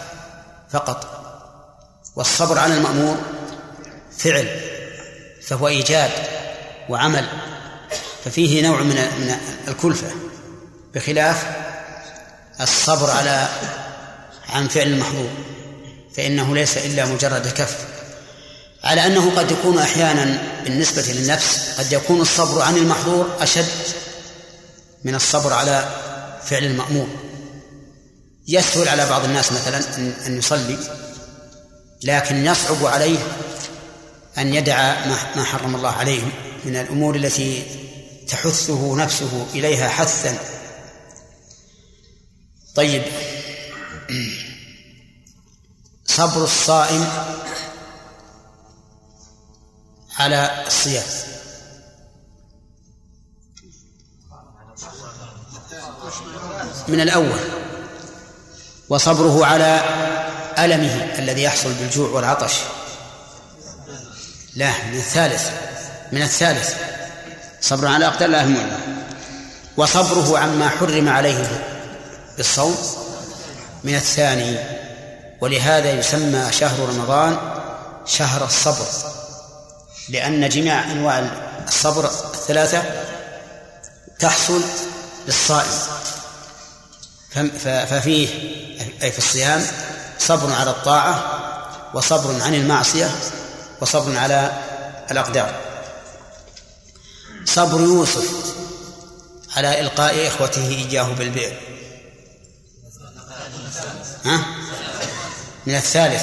[0.70, 1.18] فقط.
[2.16, 3.16] والصبر عن المأمور
[4.18, 4.61] فعل
[5.42, 6.11] فهو إيجاد
[6.88, 7.28] وعمل.
[8.28, 9.36] ففيه نوع من من
[9.68, 10.06] الكلفة
[10.94, 11.46] بخلاف
[12.60, 13.48] الصبر على
[14.48, 15.30] عن فعل المحظور
[16.16, 17.76] فإنه ليس إلا مجرد كف.
[18.84, 23.66] على أنه قد يكون أحيانا بالنسبة للنفس قد يكون الصبر عن المحظور أشد
[25.04, 25.88] من الصبر على
[26.44, 27.08] فعل المأمور.
[28.48, 29.80] يسهل على بعض الناس مثلا
[30.26, 30.78] أن يصلي
[32.02, 33.18] لكن يصعب عليه
[34.38, 36.22] أن يدع ما حرم الله عليه
[36.64, 37.62] من الأمور التي
[38.28, 40.38] تحثه نفسه إليها حثا.
[42.74, 43.02] طيب.
[46.06, 47.08] صبر الصائم
[50.18, 51.04] على الصيام.
[56.88, 57.40] من الأول.
[58.88, 59.80] وصبره على
[60.58, 62.54] ألمه الذي يحصل بالجوع والعطش.
[64.54, 65.50] لا من الثالث.
[66.12, 66.88] من الثالث.
[67.60, 68.78] صبر على أقدار الله المؤلمة
[69.76, 71.64] وصبره عما حرم عليه
[72.36, 72.76] بالصوم
[73.84, 74.58] من الثاني
[75.40, 77.38] ولهذا يسمى شهر رمضان
[78.06, 78.86] شهر الصبر.
[80.08, 81.24] لأن جميع أنواع
[81.68, 82.82] الصبر الثلاثة
[84.18, 84.60] تحصل
[85.26, 85.70] للصائم
[87.64, 88.28] ففيه
[89.02, 89.62] أي في الصيام
[90.18, 91.24] صبر على الطاعة
[91.94, 93.10] وصبر عن المعصية
[93.80, 94.52] وصبر على
[95.10, 95.67] الأقدار.
[97.54, 98.54] صبر يوسف
[99.56, 101.56] على إلقاء إخوته إياه بالبئر.
[104.24, 104.44] ها؟
[105.66, 106.22] من الثالث.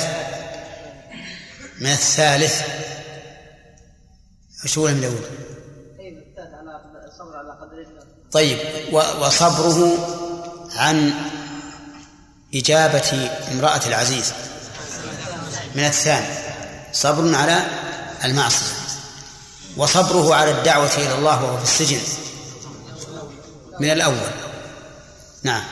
[1.82, 2.62] من الثالث.
[4.78, 5.26] هو من الأول؟
[8.32, 8.60] طيب
[8.94, 9.98] وصبره
[10.76, 11.14] عن
[12.56, 14.34] إجابة امرأة العزيز.
[15.76, 16.36] من الثاني.
[16.94, 17.66] صبر على
[18.24, 18.85] المعصية.
[19.78, 22.00] وصبره على الدعوة إلى الله وهو في السجن.
[23.80, 24.32] من الأول.
[25.44, 25.64] نعم.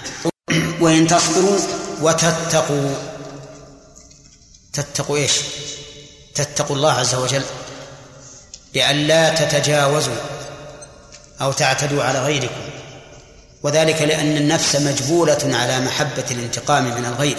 [0.79, 1.59] وإن تصبروا.
[2.01, 2.95] وتتقوا.
[4.73, 5.33] تتقوا إيش؟
[6.35, 7.43] تتقوا الله عز وجل.
[8.73, 10.15] بأن لا تتجاوزوا
[11.41, 12.61] أو تعتدوا على غيركم.
[13.63, 17.37] وذلك لأن النفس مجبولة على محبة الانتقام من الغير.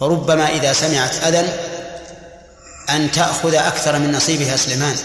[0.00, 1.77] فربما إذا سمعت أذى
[2.90, 4.96] أن تأخذ أكثر من نصيبها سليمان.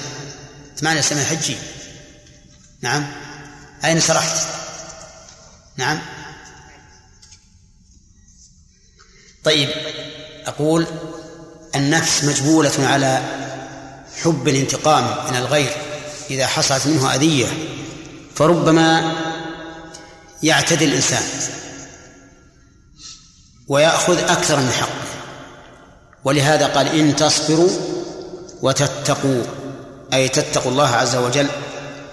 [0.76, 1.58] سمعنا سمع حجي.
[2.82, 3.08] نعم.
[3.86, 4.38] أين سرحت؟
[5.78, 6.00] نعم.
[9.44, 9.70] طيب
[10.46, 10.88] أقول
[11.76, 13.22] النفس مجبولة على
[14.24, 15.72] حب الانتقام من الغير
[16.30, 17.48] إذا حصلت منه أذية
[18.36, 19.16] فربما
[20.44, 21.24] يعتدي الإنسان
[23.68, 25.03] ويأخذ أكثر من حقه.
[26.26, 27.70] ولهذا قال إن تصبروا
[28.62, 29.44] وتتقوا
[30.14, 31.48] أي تتقوا الله عز وجل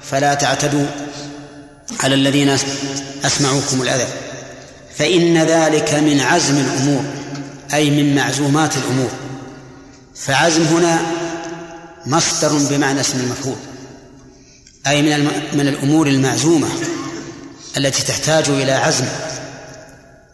[0.02, 0.86] فلا تعتدوا
[2.00, 2.56] على الذين
[3.24, 4.06] أسمعوكم الأذى.
[4.96, 7.04] فإن ذلك من عزم الأمور
[7.74, 9.10] أي من معزومات الأمور.
[10.14, 11.00] فعزم هنا
[12.06, 13.56] مصدر بمعنى اسم المفعول
[14.86, 16.68] أي من من الأمور المعزومة
[17.76, 19.04] التي تحتاج إلى عزم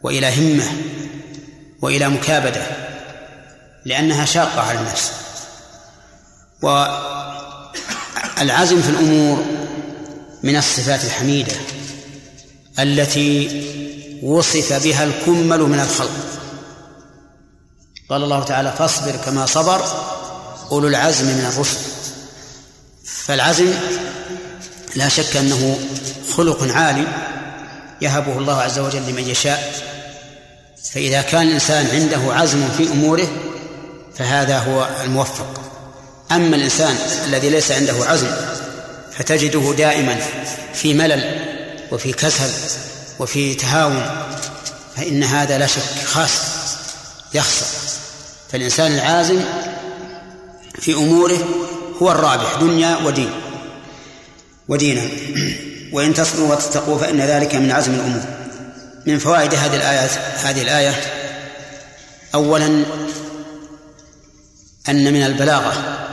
[0.02, 0.64] وإلى همة
[1.82, 2.85] وإلى مكابدة.
[3.86, 5.12] لأنها شاقة على النفس.
[6.62, 9.44] والعزم في الأمور
[10.42, 11.52] من الصفات الحميدة
[12.78, 13.62] التي
[14.22, 16.10] وصف بها الكمل من الخلق.
[18.10, 19.84] قال الله تعالى فاصبر كما صبر
[20.70, 21.78] أولو العزم من الرسل.
[23.04, 23.74] فالعزم
[24.96, 25.78] لا شك أنه
[26.36, 27.06] خلق عالي
[28.00, 29.86] يهبه الله عز وجل لمن يشاء.
[30.92, 33.28] فإذا كان الإنسان عنده عزم في أموره
[34.18, 35.60] فهذا هو الموفق.
[36.32, 38.30] أما الإنسان الذي ليس عنده عزم
[39.12, 40.16] فتجده دائما
[40.74, 41.46] في ملل
[41.92, 42.50] وفي كسل
[43.18, 44.06] وفي تهاون
[44.96, 46.32] فإن هذا لا شك خاص
[47.34, 47.66] يخسر.
[48.52, 49.40] فالإنسان العازم
[50.78, 51.38] في أموره
[52.02, 53.30] هو الرابح دنيا ودين
[54.68, 55.02] ودينا.
[55.92, 58.22] وإن تصبروا وتتقوا فإن ذلك من عزم الأمور.
[59.06, 60.08] من فوائد هذه الآية
[60.44, 60.94] هذه الآية
[62.34, 62.84] أولا
[64.88, 66.06] أن من البلاغة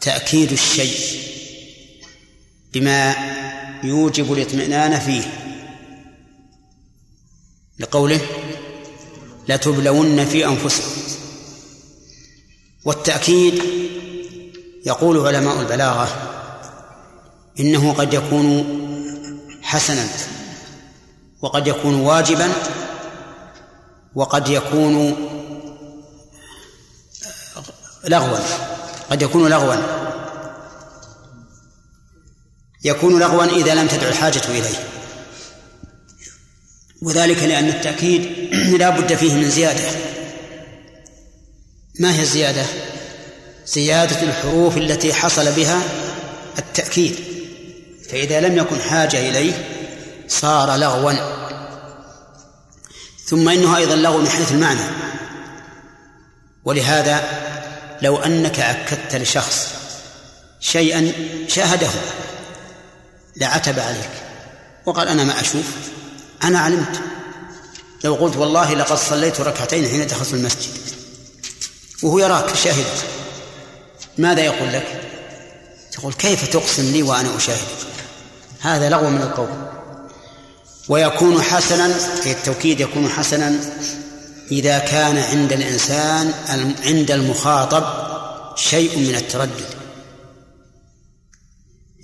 [0.00, 1.20] تأكيد الشيء
[2.72, 3.14] بما
[3.82, 5.22] يوجب الاطمئنان فيه
[7.78, 8.20] لقوله
[9.48, 11.04] لتبلون في أنفسكم.
[12.84, 13.62] والتأكيد
[14.86, 16.08] يقول علماء البلاغة
[17.60, 18.64] إنه قد يكون
[19.62, 20.08] حسنا
[21.42, 22.52] وقد يكون واجبا
[24.14, 25.16] وقد يكون
[28.08, 28.38] لغوا.
[29.10, 29.74] قد يكون لغوا.
[32.84, 34.88] يكون لغوا إذا لم تدع الحاجة إليه.
[37.02, 38.22] وذلك لأن التأكيد
[38.80, 39.84] لا بد فيه من زيادة.
[42.00, 42.64] ما هي الزيادة؟
[43.66, 45.82] زيادة الحروف التي حصل بها
[46.58, 47.16] التأكيد.
[48.10, 49.52] فإذا لم يكن حاجة إليه
[50.28, 51.12] صار لغوا.
[53.26, 54.80] ثم إنه أيضا لغو من حيث المعنى.
[56.64, 57.43] ولهذا
[58.04, 59.68] لو أنك أكدت لشخص
[60.60, 61.12] شيئا
[61.48, 61.90] شاهده
[63.36, 64.10] لعتب عليك.
[64.86, 65.64] وقال أنا ما أشوف
[66.44, 67.00] أنا علمت.
[68.04, 70.70] لو قلت والله لقد صليت ركعتين حين دخلت المسجد
[72.02, 72.86] وهو يراك شاهد
[74.18, 75.00] ماذا يقول لك؟
[75.92, 77.68] تقول كيف تقسم لي وأنا أشاهد؟
[78.60, 79.48] هذا لغو من القول.
[80.88, 81.86] ويكون حسنا
[82.26, 83.60] التوكيد يكون حسنا
[84.50, 86.32] إذا كان عند الإنسان
[86.84, 87.84] عند المخاطب
[88.56, 89.66] شيء من التردد.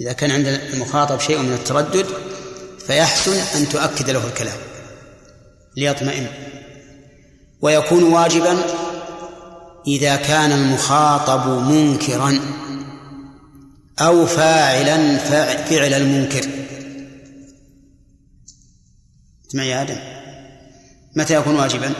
[0.00, 2.07] إذا كان عند المخاطب شيء من التردد
[2.87, 4.59] فيحسن أن تؤكد له الكلام
[5.76, 6.26] ليطمئن.
[7.61, 8.59] ويكون واجبا
[9.87, 12.40] إذا كان المخاطب منكرا
[13.98, 16.48] أو فاعلا فعل المنكر.
[19.50, 19.96] اسمع يا آدم
[21.16, 21.94] متى يكون واجبا؟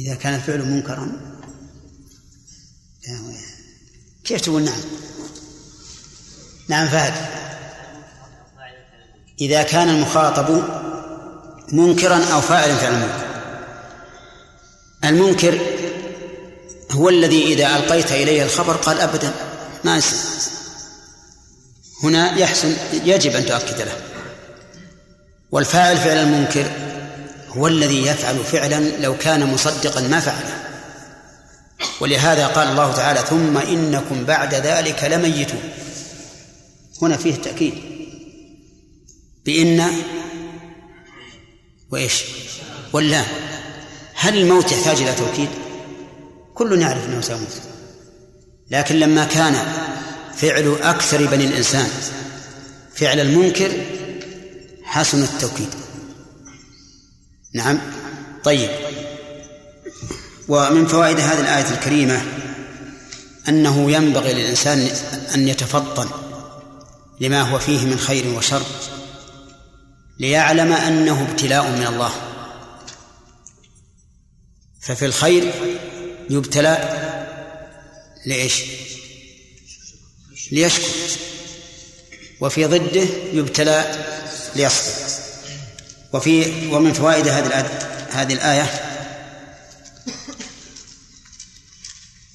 [0.00, 1.12] إذا كان الفعل منكرا.
[4.24, 4.80] كيف تقول نعم؟
[6.68, 7.14] نعم فهد.
[9.40, 10.62] إذا كان المخاطب
[11.72, 13.26] منكرا أو فاعلا فعل المنكر
[15.04, 15.60] المنكر
[16.90, 19.32] هو الذي إذا ألقيت إليه الخبر قال أبدا
[19.84, 20.18] ما يصير.
[22.02, 23.96] هنا يحسن يجب أن تؤكد له.
[25.50, 26.95] والفاعل فعل المنكر
[27.56, 30.62] هو الذي يفعل فعلا لو كان مصدقا ما فعله.
[32.00, 35.60] ولهذا قال الله تعالى ثم إنكم بعد ذلك لميتون.
[37.02, 37.74] هنا فيه التأكيد
[39.46, 39.84] بإن
[41.90, 42.24] وإيش؟
[42.92, 43.22] ولا
[44.14, 45.48] هل الموت يحتاج إلى توكيد؟
[46.54, 47.62] كل يعرف أنه سيموت.
[48.70, 49.54] لكن لما كان
[50.36, 51.88] فعل أكثر بني الإنسان
[52.94, 53.72] فعل المنكر
[54.84, 55.85] حسن التوكيد.
[57.56, 57.78] نعم.
[58.44, 58.70] طيب.
[60.48, 62.22] ومن فوائد هذه الآية الكريمة
[63.48, 64.78] أنه ينبغي للإنسان
[65.34, 66.08] أن يتفطن
[67.20, 68.62] لما هو فيه من خير وشر
[70.18, 72.12] ليعلم أنه ابتلاء من الله.
[74.80, 75.52] ففي الخير
[76.30, 77.02] يبتلى
[78.26, 78.62] لإيش؟
[80.52, 80.88] ليشكر.
[82.40, 84.04] وفي ضده يبتلى
[84.56, 85.05] ليصبر.
[86.12, 87.66] وفي ومن فوائد هذه
[88.10, 88.70] هذه الآية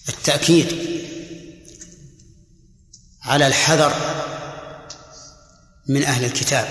[0.09, 0.67] التأكيد
[3.23, 3.93] على الحذر
[5.87, 6.67] من أهل الكتاب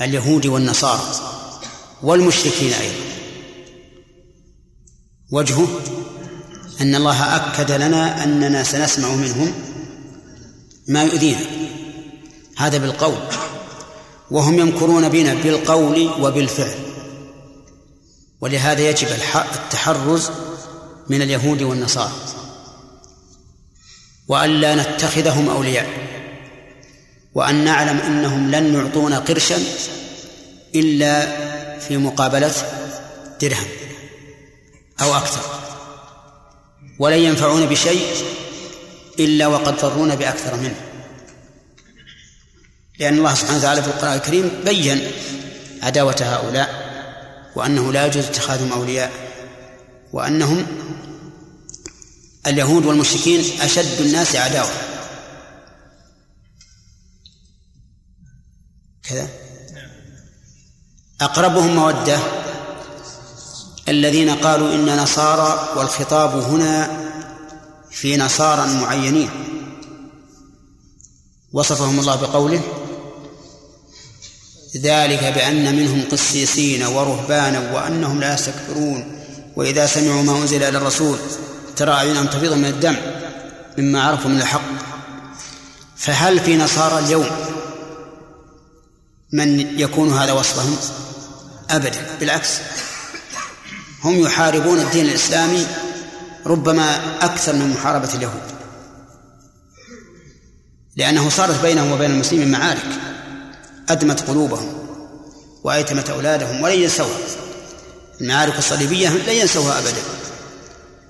[0.00, 1.02] اليهود والنصارى
[2.02, 3.12] والمشركين أيضا.
[5.30, 5.80] وجهه
[6.80, 9.54] أن الله أكد لنا أننا سنسمع منهم
[10.88, 11.40] ما يؤذينا.
[12.56, 13.18] هذا بالقول.
[14.32, 16.74] وهم يمكرون بنا بالقول وبالفعل.
[18.40, 19.08] ولهذا يجب
[19.54, 20.30] التحرز
[21.08, 22.12] من اليهود والنصارى.
[24.28, 25.88] وألا نتخذهم أولياء.
[27.34, 29.58] وأن نعلم أنهم لن يعطونا قرشا
[30.74, 31.26] إلا
[31.78, 32.54] في مقابلة
[33.40, 33.68] درهم
[35.00, 35.40] أو أكثر.
[36.98, 38.06] ولن ينفعون بشيء
[39.18, 40.91] إلا وقد ضرونا بأكثر منه.
[42.98, 45.10] لأن الله سبحانه وتعالى في القرآن الكريم بين
[45.82, 46.92] عداوة هؤلاء
[47.56, 49.12] وأنه لا يجوز اتخاذهم أولياء
[50.12, 50.66] وأنهم
[52.46, 54.70] اليهود والمشركين أشد الناس عداوة.
[59.02, 59.28] كذا.
[61.20, 62.18] أقربهم مودة
[63.88, 66.90] الذين قالوا إن نصارى والخطاب هنا
[67.90, 69.30] في نصارى معينين.
[71.52, 72.81] وصفهم الله بقوله
[74.76, 79.18] ذلك بأن منهم قسيسين ورهبانا وأنهم لا يستكبرون.
[79.56, 81.18] وإذا سمعوا ما أنزل إلى الرسول
[81.76, 82.96] ترى أعينهم تفيض من الدم
[83.78, 84.62] مما عرفوا من الحق.
[85.96, 87.30] فهل في نصارى اليوم
[89.32, 90.76] من يكون هذا وصفهم؟
[91.70, 92.58] أبدا بالعكس.
[94.04, 95.66] هم يحاربون الدين الإسلامي
[96.46, 98.42] ربما أكثر من محاربة اليهود
[100.96, 103.11] لأنه صارت بينهم وبين المسلمين معارك.
[103.88, 104.72] أدمت قلوبهم
[105.64, 107.18] وأيتمت أولادهم ولن ينسوها.
[108.20, 110.02] المعارك الصليبية لن ينسوها أبدا.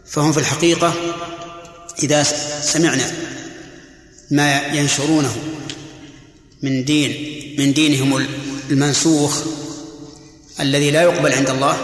[0.07, 0.95] فهم في الحقيقة
[2.03, 2.23] إذا
[2.63, 3.13] سمعنا
[4.31, 5.37] ما ينشرونه
[6.63, 7.13] من دين
[7.59, 8.27] من دينهم
[8.71, 9.43] المنسوخ
[10.61, 11.79] الذي لا يقبل عند الله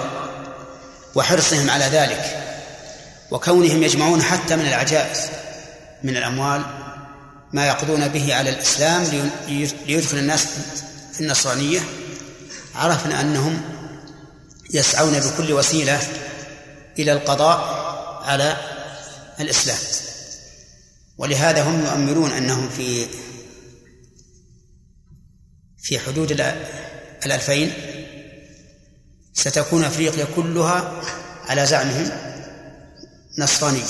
[1.15, 2.45] وحرصهم على ذلك
[3.31, 5.19] وكونهم يجمعون حتى من العجائز
[6.05, 6.63] من الأموال
[7.53, 9.31] ما يقضون به على الإسلام
[9.87, 10.47] ليدخل الناس
[11.13, 11.81] في النصرانية.
[12.75, 13.61] عرفنا أنهم
[14.75, 16.01] يسعون بكل وسيلة
[16.99, 17.59] إلى القضاء
[18.25, 18.57] على
[19.41, 19.79] الإسلام.
[21.19, 23.07] ولهذا هم يؤملون أنهم في
[25.83, 26.33] في حدود
[27.27, 27.73] الألفين
[29.35, 31.03] ستكون أفريقيا كلها
[31.49, 32.11] على زعمهم
[33.39, 33.85] نصرانية.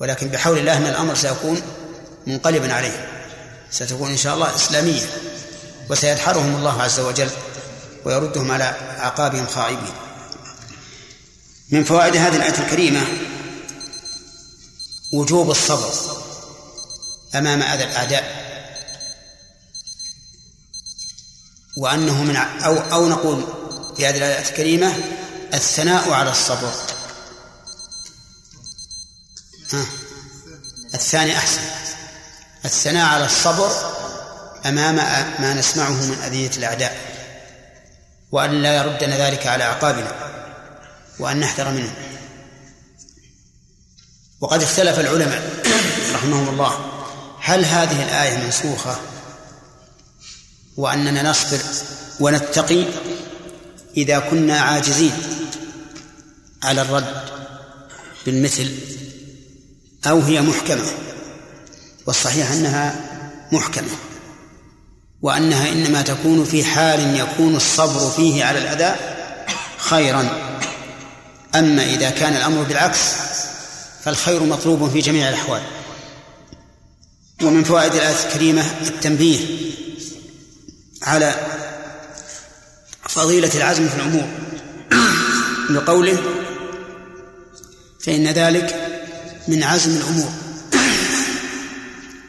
[0.00, 1.62] ولكن بحول الله أن الأمر سيكون
[2.26, 3.06] منقلبا عليه.
[3.70, 5.06] ستكون إن شاء الله إسلامية
[5.90, 7.30] وسيدحرهم الله عز وجل
[8.04, 8.64] ويردهم على
[8.98, 9.94] أعقابهم خائبين.
[11.70, 13.06] من فوائد هذه الآية الكريمة
[15.12, 15.92] وجوب الصبر
[17.34, 18.50] أمام أذى الأعداء.
[21.76, 23.44] وأنه من أو أو نقول
[23.96, 24.94] في هذه الآية الكريمة
[25.54, 26.72] الثناء على الصبر.
[29.72, 29.86] ها؟
[30.94, 31.79] الثاني أحسن.
[32.64, 33.70] الثناء على الصبر
[34.66, 34.96] أمام
[35.38, 36.96] ما نسمعه من أذية الأعداء
[38.32, 40.12] وأن لا يردنا ذلك على أعقابنا
[41.18, 41.94] وأن نحذر منه
[44.40, 45.62] وقد اختلف العلماء
[46.14, 47.00] رحمهم الله
[47.40, 49.00] هل هذه الآية منسوخة؟
[50.76, 51.58] وأننا نصبر
[52.20, 52.84] ونتقي
[53.96, 55.12] إذا كنا عاجزين
[56.62, 57.22] على الرد
[58.26, 58.70] بالمثل
[60.06, 61.09] أو هي محكمة.
[62.10, 62.94] والصحيح أنها
[63.52, 63.88] محكمة
[65.22, 68.96] وأنها إنما تكون في حال يكون الصبر فيه على الأذى
[69.78, 70.28] خيرا.
[71.54, 72.98] أما إذا كان الأمر بالعكس
[74.04, 75.62] فالخير مطلوب في جميع الأحوال.
[77.42, 79.38] ومن فوائد الآية الكريمة التنبيه
[81.02, 81.34] على
[83.02, 84.28] فضيلة العزم في الأمور
[85.70, 86.18] بقوله
[88.00, 88.76] فإن ذلك
[89.48, 90.49] من عزم الأمور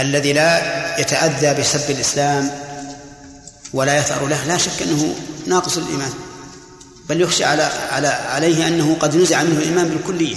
[0.00, 2.50] الذي لا يتأذى بسب الإسلام
[3.72, 5.14] ولا يثأر له لا شك أنه
[5.46, 6.12] ناقص الإيمان.
[7.08, 10.36] بل يخشى على على عليه أنه قد نزع منه الإيمان بالكلية.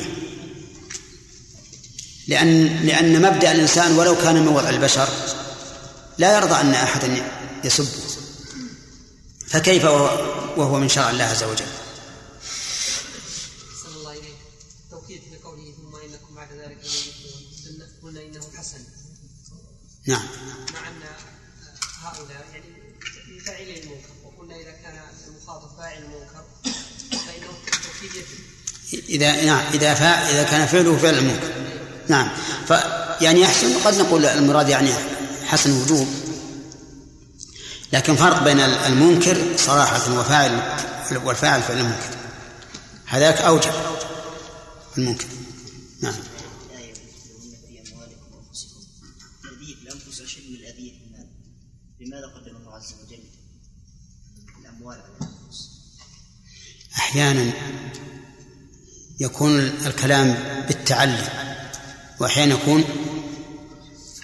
[2.27, 5.07] لأن لأن مبدأ الإنسان ولو كان من وضع البشر
[6.17, 7.23] لا يرضى أن أحدا
[7.63, 7.87] يسبه.
[9.47, 9.85] فكيف
[10.57, 11.65] وهو من شرع الله عز وجل؟
[20.07, 20.21] نعم.
[20.73, 21.01] مع أن
[22.03, 22.65] هؤلاء يعني
[23.31, 24.09] من فاعلي المنكر.
[24.25, 26.43] وقلنا إذا كان المخاطب فاعل المنكر
[27.11, 27.53] فإنه
[29.09, 31.53] إذا نعم إذا فا إذا كان فعله فعل المنكر.
[32.07, 32.29] نعم.
[32.67, 32.71] ف
[33.21, 34.93] يعني يحسن قد نقول المراد يعني
[35.45, 36.07] حسن وجوب
[37.93, 40.77] لكن فرق بين المنكر صراحة وفاعل
[41.23, 42.17] والفاعل فعل المنكر.
[43.05, 43.71] هذاك أوجب
[44.97, 45.25] المنكر.
[46.01, 46.13] نعم.
[57.13, 57.51] أحيانا
[59.19, 60.37] يكون الكلام
[60.67, 61.27] بالتعلي
[62.19, 62.83] وأحيانا يكون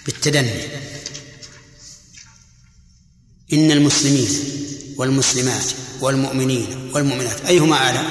[0.06, 0.62] بالتدني.
[3.52, 4.28] إن المسلمين
[4.96, 5.64] والمسلمات
[6.00, 8.02] والمؤمنين والمؤمنات أيهما أعلى؟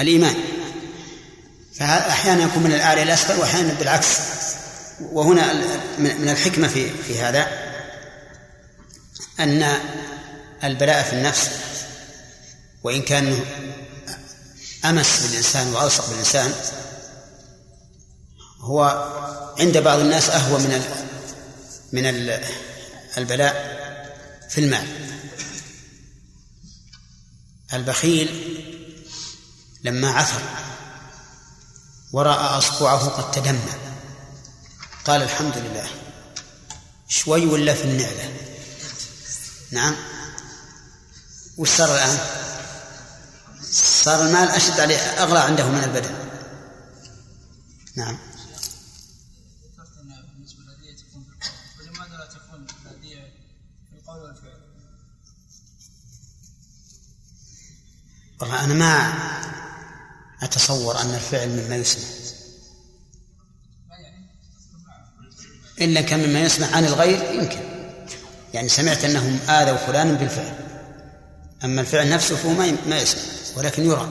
[0.00, 0.34] الإيمان.
[1.74, 4.18] فأحيانا يكون من الأعلى إلى الأسفل وأحيانا بالعكس.
[5.00, 5.52] وهنا
[5.98, 7.48] من الحكمة في في هذا
[9.40, 9.78] أن
[10.64, 11.50] البلاء في النفس
[12.88, 13.44] وإن كان
[14.84, 16.54] أمس بالإنسان وألصق بالإنسان
[18.60, 18.82] هو
[19.60, 20.82] عند بعض الناس أهوى من
[21.92, 22.06] من
[23.18, 23.78] البلاء
[24.50, 24.86] في المال.
[27.72, 28.28] البخيل
[29.84, 30.42] لما عثر
[32.12, 33.72] ورأى أصبعه قد تدمى
[35.04, 35.88] قال الحمد لله.
[37.08, 38.32] شوي ولا في النعلة؟
[39.70, 39.96] نعم.
[41.56, 42.47] وش صار الآن؟
[43.70, 46.14] صار المال أشد عليه أغلى عنده من البدن.
[47.96, 48.18] نعم.
[58.40, 59.12] والله أنا ما
[60.42, 62.04] أتصور أن الفعل مما يسمع.
[65.80, 67.60] إلا كان مما يسمع عن الغير يمكن.
[68.54, 70.58] يعني سمعت أنهم آذوا فلانا بالفعل.
[71.64, 73.22] أما الفعل نفسه فهو ما ما يسمع.
[73.58, 74.08] ولكن يرى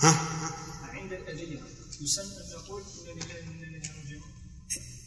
[0.00, 0.10] ها؟
[0.88, 1.58] عند الأذية
[2.02, 2.82] يسمى نقول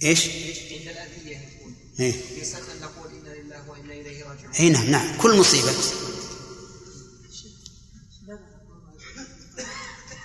[0.04, 5.18] إيش؟ عند الأذية يقول إيه؟ يسمى نقول إنا لله وإنا إليه راجعون اي نعم نعم
[5.18, 5.72] كل مصيبة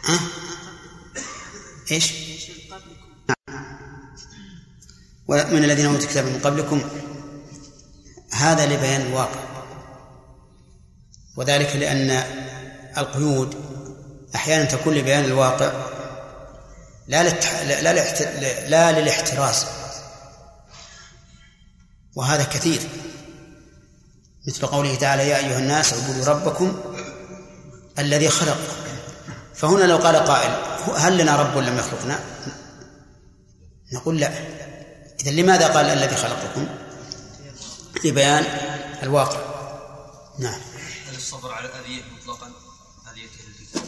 [0.04, 0.20] ها؟
[1.90, 2.12] إيش؟
[3.28, 3.78] نعم
[5.28, 6.82] ومن الذين أوتوا الكتاب من قبلكم
[8.42, 9.40] هذا لبيان الواقع.
[11.36, 12.24] وذلك لأن
[12.98, 13.54] القيود
[14.34, 15.72] أحيانا تكون لبيان الواقع
[17.08, 17.22] لا.
[17.22, 18.68] لا.
[18.68, 19.66] لا للاحتراز
[22.14, 22.80] وهذا كثير.
[24.48, 26.80] مثل قوله تعالى يا أيها الناس اعبدوا ربكم
[27.98, 28.58] الذي خلق
[29.54, 30.50] فهنا لو قال قائل
[30.96, 32.20] هل لنا رب لم يخلقنا؟
[33.92, 34.30] نقول لا.
[35.20, 36.66] إذا لماذا قال الذي خلقكم؟
[38.04, 38.44] لبيان
[39.02, 39.40] الواقع.
[40.38, 40.60] نعم.
[41.08, 42.52] هل الصبر على الأذية مطلقا؟
[43.12, 43.82] أذية الكتاب.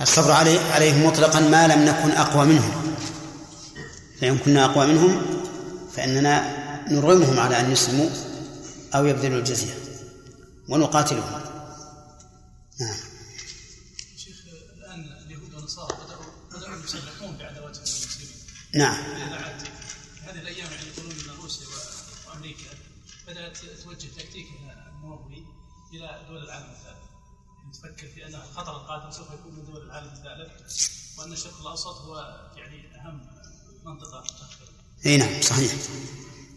[0.00, 2.96] الصبر عليه عليهم مطلقا ما لم نكن أقوى منهم.
[4.20, 5.22] فإن كنا أقوى منهم
[5.96, 8.08] فإننا نرغمهم على أن يسلموا
[8.94, 9.74] أو يبذلوا الجزية
[10.68, 11.40] ونقاتلهم.
[12.80, 12.96] نعم.
[14.16, 14.36] شيخ
[14.78, 18.28] الآن اليهود والنصارى بدأوا بدأوا يصرحون بعداوتهم للمسلمين
[18.74, 18.96] نعم.
[25.96, 26.96] إلى دول العالم الثالث.
[27.72, 30.50] تفكر في أن الخطر القادم سوف يكون من دول العالم الثالث
[31.18, 32.16] وأن الشرق الأوسط هو
[32.56, 33.20] يعني أهم
[33.84, 34.24] منطقة
[35.06, 35.72] أي نعم صحيح.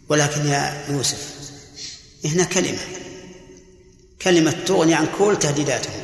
[0.08, 1.50] ولكن يا يوسف
[2.24, 2.78] هنا كلمة.
[4.22, 6.02] كلمة تغني عن كل تهديداتهم.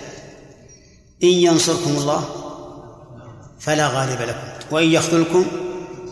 [1.22, 2.42] إن ينصركم الله
[3.60, 5.46] فلا غالب لكم وإن يخذلكم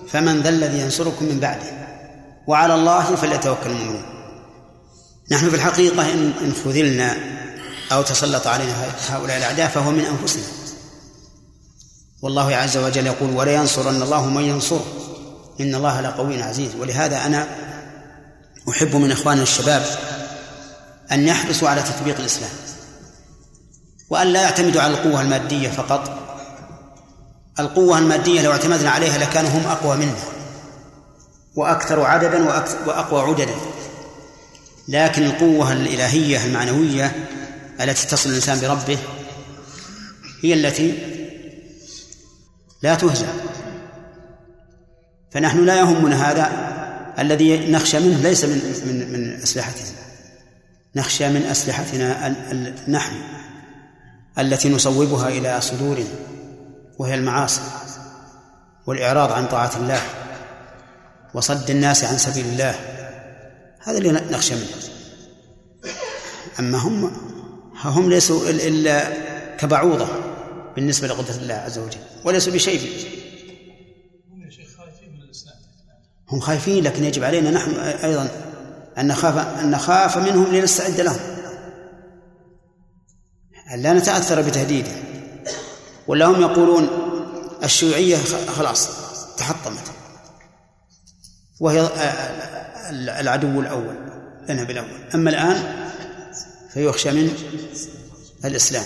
[0.08, 1.84] فمن ذا الذي ينصركم من بعده.
[2.46, 4.13] وعلى الله فليتوكل المؤمنون.
[5.30, 7.16] نحن في الحقيقة إن خذلنا
[7.92, 10.42] أو تسلط علينا هؤلاء الأعداء فهو من أنفسنا.
[12.22, 14.84] والله عز وجل يقول ولا ينصرن الله من ينصره
[15.60, 16.74] إن الله لقوي عزيز.
[16.74, 17.46] ولهذا أنا
[18.68, 19.86] أحب من إخواننا الشباب
[21.12, 22.50] أن يحرصوا على تطبيق الإسلام
[24.10, 26.18] وأن لا يعتمدوا على القوة المادية فقط.
[27.58, 30.14] القوة المادية لو اعتمدنا عليها لكانوا هم أقوى منا
[31.54, 32.44] وأكثر عددا
[32.86, 33.54] وأقوى عددا.
[34.88, 37.12] لكن القوة الإلهية المعنوية
[37.80, 38.98] التي تصل الإنسان بربه
[40.42, 40.94] هي التي
[42.82, 43.26] لا تهزم
[45.30, 46.74] فنحن لا يهمنا هذا
[47.18, 49.86] الذي نخشى منه ليس من من من أسلحتنا.
[50.96, 52.34] نخشى من أسلحتنا
[52.88, 53.12] نحن
[54.38, 56.08] التي نصوبها إلى صدورنا
[56.98, 57.60] وهي المعاصي
[58.86, 60.00] والإعراض عن طاعة الله
[61.34, 62.74] وصد الناس عن سبيل الله.
[63.84, 64.66] هذا اللي نخشى منه.
[66.58, 67.12] أما هم
[67.74, 69.12] هم ليسوا إلا
[69.56, 70.08] كبعوضة
[70.76, 72.90] بالنسبة لقدرة الله عز وجل وليسوا بشيء.
[76.28, 78.28] هم خايفين لكن يجب علينا نحن أيضا
[78.98, 81.20] أن نخاف أن نخاف منهم لنستعد لهم.
[83.76, 84.92] لا نتأثر بتهديده.
[86.06, 86.88] ولا هم يقولون
[87.64, 88.16] الشيوعية
[88.56, 88.88] خلاص
[89.36, 89.93] تحطمت.
[91.64, 91.90] وهي
[93.20, 93.96] العدو الأول
[94.48, 95.08] لنا بالأول.
[95.14, 95.86] أما الآن
[96.70, 97.30] فيخشى من
[98.44, 98.84] الإسلام.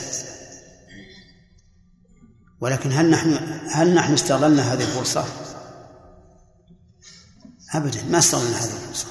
[2.60, 5.24] ولكن هل نحن هل نحن استغللنا هذه الفرصة؟
[7.74, 9.06] أبدا ما استغلنا هذه الفرصة.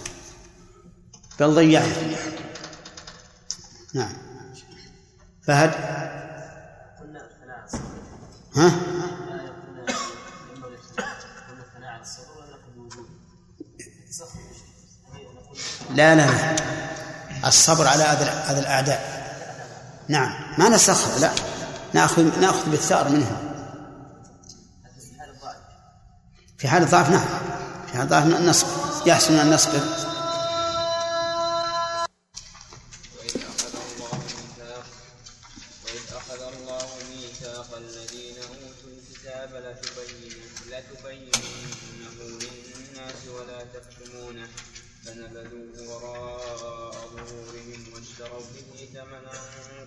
[1.40, 1.96] بل ضيعنا.
[3.94, 4.14] نعم.
[5.42, 5.72] فهد
[8.56, 8.97] ها؟
[15.98, 16.28] لا لا
[17.48, 19.18] الصبر على هذا الأعداء.
[20.08, 20.34] نعم.
[20.58, 21.32] ما نسخر لا.
[21.94, 23.38] نأخذ نأخذ بالثأر منهم
[26.58, 27.26] في حال الضعف نعم.
[27.94, 28.68] هذا النصب
[29.06, 29.80] يحسن أن نصبر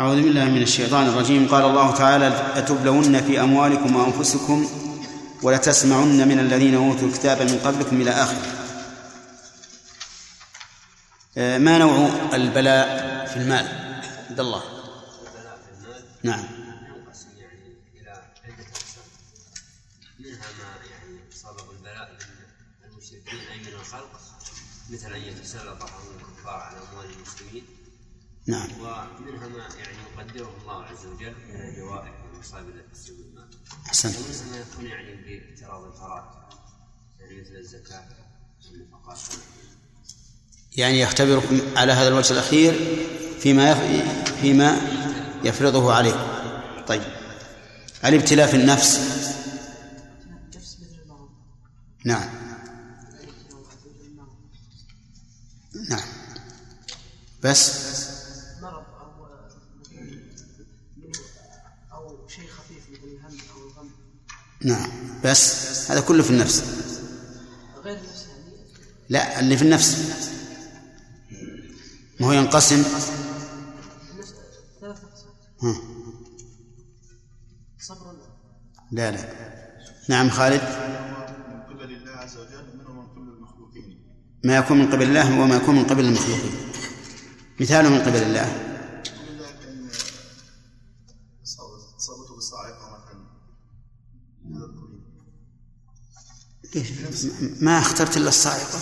[0.00, 1.48] أعوذ بالله من الشيطان الرجيم.
[1.48, 4.68] قال الله تعالى لتبلون في أموالكم وأنفسكم
[5.42, 8.42] ولتسمعن من الذين أوتوا الكتاب من قبلكم إلى آخره.
[11.38, 12.86] آه، ما نوع البلاء
[13.26, 13.66] في المال؟
[14.30, 14.62] عبد الله.
[16.22, 16.44] نعم.
[17.94, 18.10] إلى
[18.44, 19.04] عده اقسام
[20.18, 21.20] منها ما يعني
[21.78, 22.18] البلاء
[22.84, 24.20] المشركين اي من الخلق
[24.90, 27.64] مثل ان يتسلط الكفار على اموال المسلمين
[28.46, 28.68] نعم
[31.18, 33.48] وجل من الجوائح والمصائب التي تصيب المال
[33.86, 34.16] أحسنت.
[34.16, 36.24] ومنها ما يكون يعني باعتراض الفرائض
[37.20, 38.04] يعني مثل الزكاة
[38.66, 39.18] والنفقات.
[40.76, 42.72] يعني يختبركم على هذا الوجه الأخير
[43.40, 43.74] فيما
[44.42, 44.80] فيما
[45.44, 46.26] يفرضه عليكم.
[46.86, 47.02] طيب.
[48.04, 49.00] الابتلاء في النفس.
[52.04, 52.28] نعم.
[55.90, 56.08] نعم.
[57.42, 57.87] بس.
[64.64, 64.90] نعم.
[65.24, 66.64] بس هذا كله في النفس.
[67.84, 67.98] يعني؟
[69.08, 70.18] لا اللي في النفس.
[72.20, 72.84] ما هو ينقسم.
[75.62, 75.74] ها.
[78.92, 79.28] لا لا.
[80.08, 80.60] نعم خالد.
[80.62, 83.98] من قبل الله عز وجل منه من قبل المخلوقين
[84.44, 86.52] ما يكون من قبل الله وما يكون من قبل المخلوقين.
[87.60, 88.67] مثال من قبل الله.
[97.60, 98.78] ما اخترت إلا الصاعقه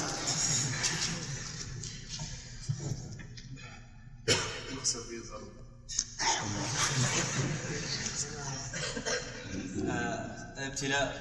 [10.59, 11.16] الابتلاء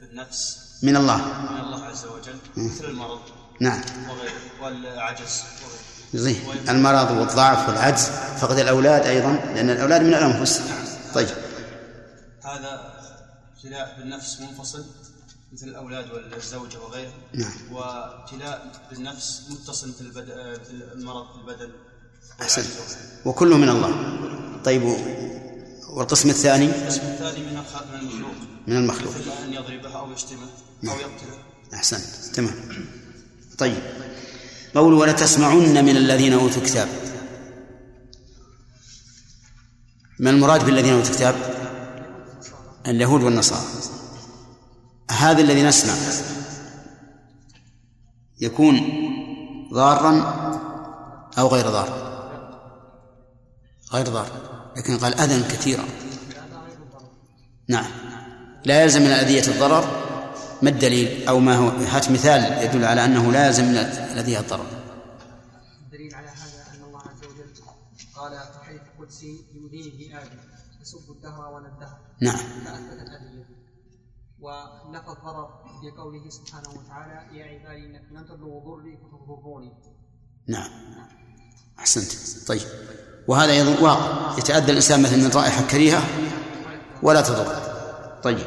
[0.00, 1.16] بالنفس من الله.
[1.16, 3.20] من الله عز وجل مثل المرض
[3.60, 3.80] نعم.
[4.08, 6.24] وغيره والعجز وغيره.
[6.24, 8.02] زين المرض والضعف والعجز
[8.40, 10.60] فقد الأولاد أيضا لأن الأولاد من الأنفس.
[11.14, 11.28] طيب.
[12.44, 12.94] هذا
[13.56, 14.84] ابتلاء بالنفس منفصل.
[15.54, 17.12] مثل الأولاد والزوجه وغيره.
[17.34, 17.52] نعم.
[17.72, 20.24] وابتلاء بالنفس متصل مثل البد...
[20.60, 21.72] مثل المرض في البدن.
[22.42, 22.66] احسنت
[23.24, 23.92] وكله من الله.
[24.64, 24.82] طيب
[25.90, 28.34] والقسم الثاني؟ القسم الثاني من من المخلوق.
[28.66, 29.14] من المخلوق.
[29.14, 30.48] مثل أن يضربه أو يشتمه
[30.84, 31.38] أو يقتله.
[31.74, 32.54] احسنت تمام.
[33.58, 33.82] طيب.
[34.74, 36.88] قول ولا تسمعن من الذين أوتوا الكتاب.
[40.18, 41.34] ما المراد بالذين أوتوا الكتاب؟
[42.86, 43.93] اليهود والنصارى.
[45.14, 45.94] هذا الذي نسمع
[48.40, 48.80] يكون
[49.72, 50.14] ضارا
[51.38, 52.04] أو غير ضار.
[53.92, 54.26] غير ضار.
[54.76, 55.84] لكن قال أذى كثيرا.
[57.68, 57.86] نعم.
[58.64, 59.84] لا يلزم من الأذية الضرر
[60.62, 64.66] ما الدليل؟ أو ما هو؟ هات مثال يدل على أنه لا يلزم من الأذية الضرر.
[65.86, 67.44] الدليل على هذا أن الله عز وجل
[68.14, 70.38] قال في الحديث القدسي يؤذيه آدم
[70.82, 72.38] يسب الدهر ولا الدهر نعم
[74.44, 75.48] ونفى الضرر
[75.82, 79.72] بقوله سبحانه وتعالى يا عبادي إنكم لن تبلغوا ضري فتضروني.
[80.48, 80.70] نعم.
[81.78, 82.12] أحسنت.
[82.48, 82.68] طيب.
[83.28, 84.38] وهذا أيضا واقع.
[84.38, 86.02] يتأذى الإنسان مثلا من رائحة كريهة
[87.02, 87.46] ولا تضر.
[88.22, 88.46] طيب.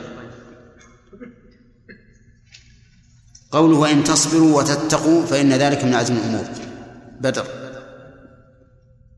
[3.52, 6.45] قوله وإن تصبروا وتتقوا فإن ذلك من عزم الأمور.
[7.20, 7.48] بدر.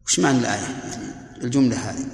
[0.06, 2.06] وش معنى الآية؟ يعني الجملة هذه.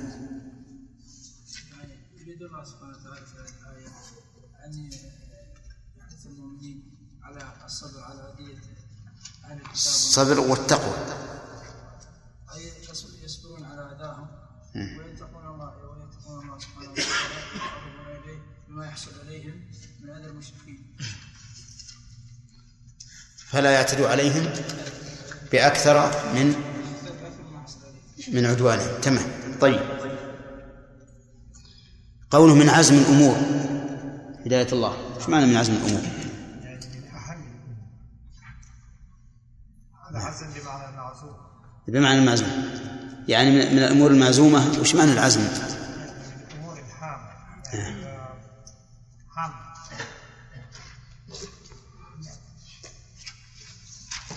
[10.17, 10.93] الصبر والتقوى
[12.55, 14.27] أي يص- يصبرون على أذاهم
[14.75, 18.39] ويتقون الله ويتقون الله سبحانه وتعالى ويقربون إليه
[18.69, 19.61] بما يحصل عليهم
[20.03, 20.95] من أذى المشركين.
[23.37, 24.49] فلا يعتدوا عليهم
[25.51, 26.55] بأكثر من
[28.27, 29.01] من عدوانهم.
[29.01, 29.25] تمام.
[29.61, 29.79] طيب.
[32.31, 33.35] قوله من عزم الأمور.
[34.45, 35.15] هداية الله.
[35.17, 36.01] إيش معنى من عزم الأمور؟
[41.87, 42.65] بمعنى المعزوم.
[43.27, 47.29] يعني من من الأمور المعزومة وش معنى العزم؟ الأمور الحامة.
[47.73, 48.17] يعني
[49.35, 49.55] حامة.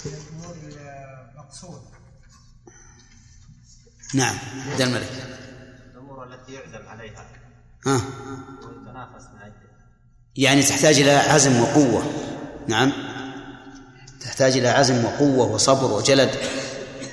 [0.04, 0.56] من الأمور
[1.34, 1.80] المقصودة.
[4.14, 4.36] نعم
[4.70, 5.10] عبد الملك.
[5.94, 7.26] الأمور التي يعزم عليها.
[7.86, 8.00] ها
[8.62, 9.68] ويتنافس من اجلها
[10.36, 12.12] يعني تحتاج إلى عزم وقوة.
[12.68, 12.92] نعم.
[14.20, 16.30] تحتاج إلى عزم وقوة وصبر وجلد.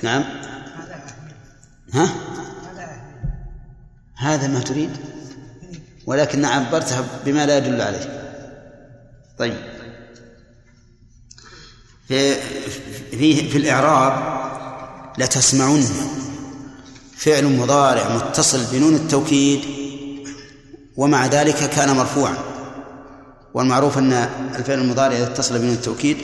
[0.02, 0.24] نعم.
[1.92, 2.08] ها؟
[4.16, 4.90] هذا ما تريد؟
[6.06, 8.22] ولكن عبرتها بما لا يدل عليه.
[9.38, 9.56] طيب.
[12.08, 12.34] في
[13.10, 14.36] في في الإعراب
[15.18, 15.86] لتسمعن
[17.16, 19.60] فعل مضارع متصل بنون التوكيد
[20.96, 22.36] ومع ذلك كان مرفوعا.
[23.54, 24.12] والمعروف أن
[24.56, 26.16] الفعل المضارع إذا اتصل بنون التوكيد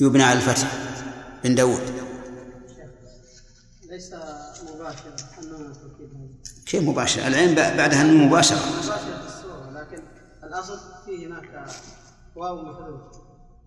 [0.00, 0.87] يبنى على الفتح.
[1.44, 1.80] بن داود.
[3.90, 4.14] ليس
[4.74, 5.72] مباشرة النون
[6.66, 10.02] كيف مباشرة العين بعدها النون مباشرة مباشرة الصورة لكن
[10.44, 11.70] الأصل فيه هناك
[12.36, 13.00] واو محذوف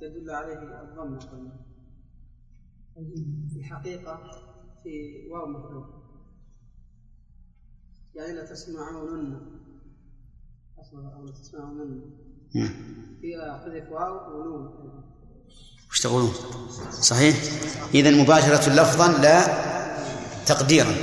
[0.02, 1.20] تدل عليه الضمة
[3.54, 4.20] في الحقيقة
[4.84, 5.86] في واو محذوف.
[8.16, 9.42] يعني لا تسمعون
[10.80, 11.78] أصلا أو لا تسمعون
[12.56, 12.70] مم.
[13.22, 14.81] فيها حذف واو ونون.
[15.92, 16.34] وش تقولون
[17.02, 17.36] صحيح؟
[17.94, 19.58] إذا مباشرة لفظا لا
[20.46, 20.96] تقديرا.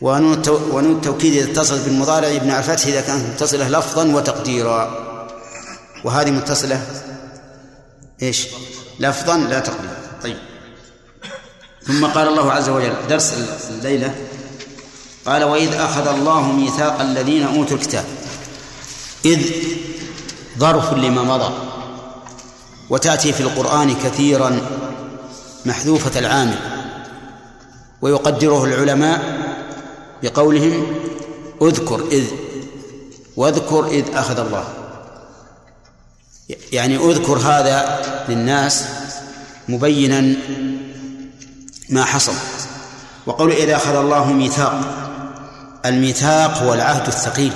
[0.00, 0.76] ونون التو...
[0.76, 5.04] ونون التوكيد إذا اتصلت بالمضارع على الفتح إذا كانت متصلة لفظا وتقديرا.
[6.04, 6.86] وهذه متصلة
[8.22, 8.46] إيش؟
[9.00, 9.96] لفظا لا تقديرا.
[10.22, 10.36] طيب.
[11.86, 13.34] ثم قال الله عز وجل درس
[13.70, 14.14] الليلة
[15.26, 18.04] قال وإذ أخذ الله ميثاق الذين أوتوا الكتاب
[19.24, 19.40] إذ
[20.58, 21.73] ظرف لما مضى
[22.90, 24.60] وتأتي في القرآن كثيرا
[25.66, 26.58] محذوفة العامل
[28.02, 29.20] ويقدره العلماء
[30.22, 30.86] بقولهم
[31.62, 32.24] اذكر إذ
[33.36, 34.64] واذكر إذ أخذ الله.
[36.72, 38.84] يعني اذكر هذا للناس
[39.68, 40.36] مبينا
[41.90, 42.34] ما حصل.
[43.26, 44.80] وقول إذا أخذ الله ميثاق.
[45.86, 47.52] الميثاق هو العهد الثقيل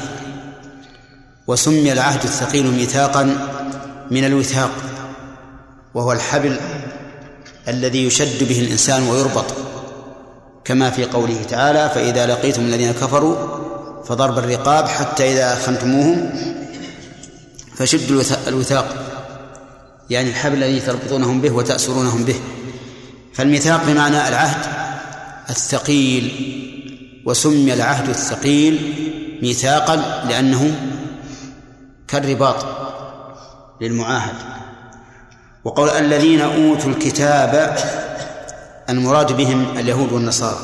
[1.47, 3.25] وسمي العهد الثقيل ميثاقا
[4.11, 4.71] من الوثاق.
[5.99, 6.57] وهو الحبل
[7.69, 9.45] الذي يشد به الإنسان ويربط.
[10.65, 13.37] كما في قوله تعالى فإذا لقيتم الذين كفروا
[14.05, 16.31] فضرب الرقاب حتى إذا أخنتموهم
[17.77, 18.87] فشدوا الوثاق.
[20.11, 22.41] يعني الحبل الذي تربطونهم به وتأسرونهم به.
[23.35, 24.67] فالميثاق بمعنى العهد
[25.51, 26.55] الثقيل.
[27.27, 28.95] وسمي العهد الثقيل
[29.43, 29.97] ميثاقا
[30.29, 30.75] لأنه
[32.09, 32.67] كالرباط
[33.81, 34.58] للمعاهد.
[35.65, 37.77] وقول الذين أوتوا الكتاب
[38.89, 40.59] المراد بهم اليهود والنصارى.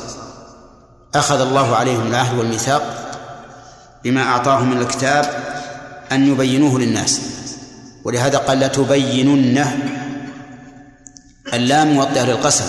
[1.15, 2.81] أخذ الله عليهم العهد والميثاق
[4.03, 5.43] بما أعطاهم من الكتاب
[6.11, 7.21] أن يبينوه للناس.
[8.03, 9.77] ولهذا قال لتبيننه
[11.53, 12.65] اللام موطئة للقسم.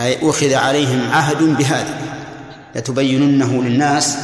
[0.00, 1.94] أي أخذ عليهم عهد بهذا.
[2.76, 4.16] لتبيننه للناس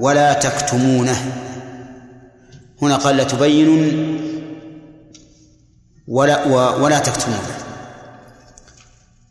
[0.00, 1.32] ولا تكتمونه.
[2.82, 4.18] هنا قال لا تبينن
[6.08, 6.44] ولا
[6.76, 7.58] ولا تكتمونه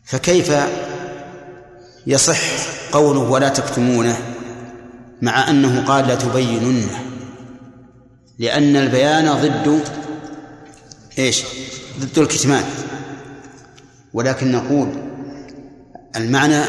[0.04, 0.52] فكيف
[2.06, 2.40] يصح
[2.92, 4.16] قوله ولا تكتمونه
[5.22, 7.04] مع أنه قال لا تبيننه؟
[8.38, 9.80] لأن البيان ضد
[11.18, 11.42] إيش؟
[12.00, 12.64] ضد الكتمان.
[14.14, 14.88] ولكن نقول
[16.16, 16.64] المعنى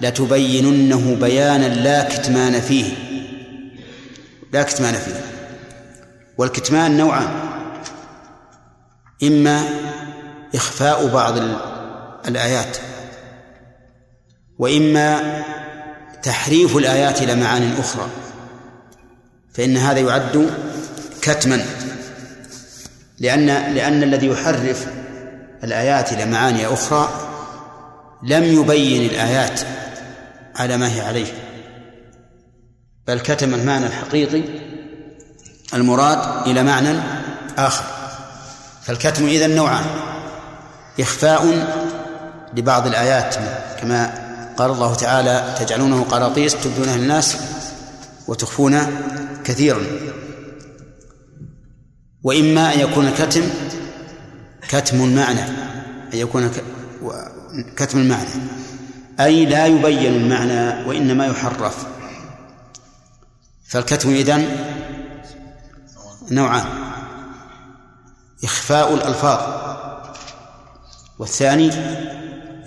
[0.00, 2.92] لتبيننه بيانا لا كتمان فيه.
[4.52, 5.20] لا كتمان فيه.
[6.38, 7.47] والكتمان نوعان.
[9.22, 9.64] إما
[10.54, 11.34] إخفاء بعض
[12.28, 12.76] الآيات
[14.58, 15.42] وإما
[16.22, 18.08] تحريف الآيات إلى معان أخرى
[19.54, 20.50] فإن هذا يعد
[21.22, 21.64] كتما
[23.18, 24.86] لأن لأن الذي يحرف
[25.64, 27.08] الآيات إلى معاني أخرى
[28.22, 29.60] لم يبين الآيات
[30.56, 31.32] على ما هي عليه
[33.06, 34.42] بل كتم المعنى الحقيقي
[35.74, 36.98] المراد إلى معنى
[37.58, 37.97] آخر.
[38.88, 39.84] فالكتم إذن نوعان.
[41.00, 41.42] إخفاء
[42.56, 43.34] لبعض الآيات
[43.80, 47.36] كما قال الله تعالى تجعلونه قراطيس تبدونها للناس
[48.28, 48.80] وتخفون
[49.44, 49.80] كثيرا.
[52.22, 53.42] وإما أن يكون الكتم
[54.68, 55.42] كتم المعنى
[56.14, 56.50] أن يكون
[57.76, 58.28] كتم المعنى.
[59.20, 61.86] أي لا يبين المعنى وإنما يحرف.
[63.68, 64.46] فالكتم إذن
[66.30, 66.87] نوعان.
[68.44, 69.40] إخفاء الألفاظ.
[71.18, 71.70] والثاني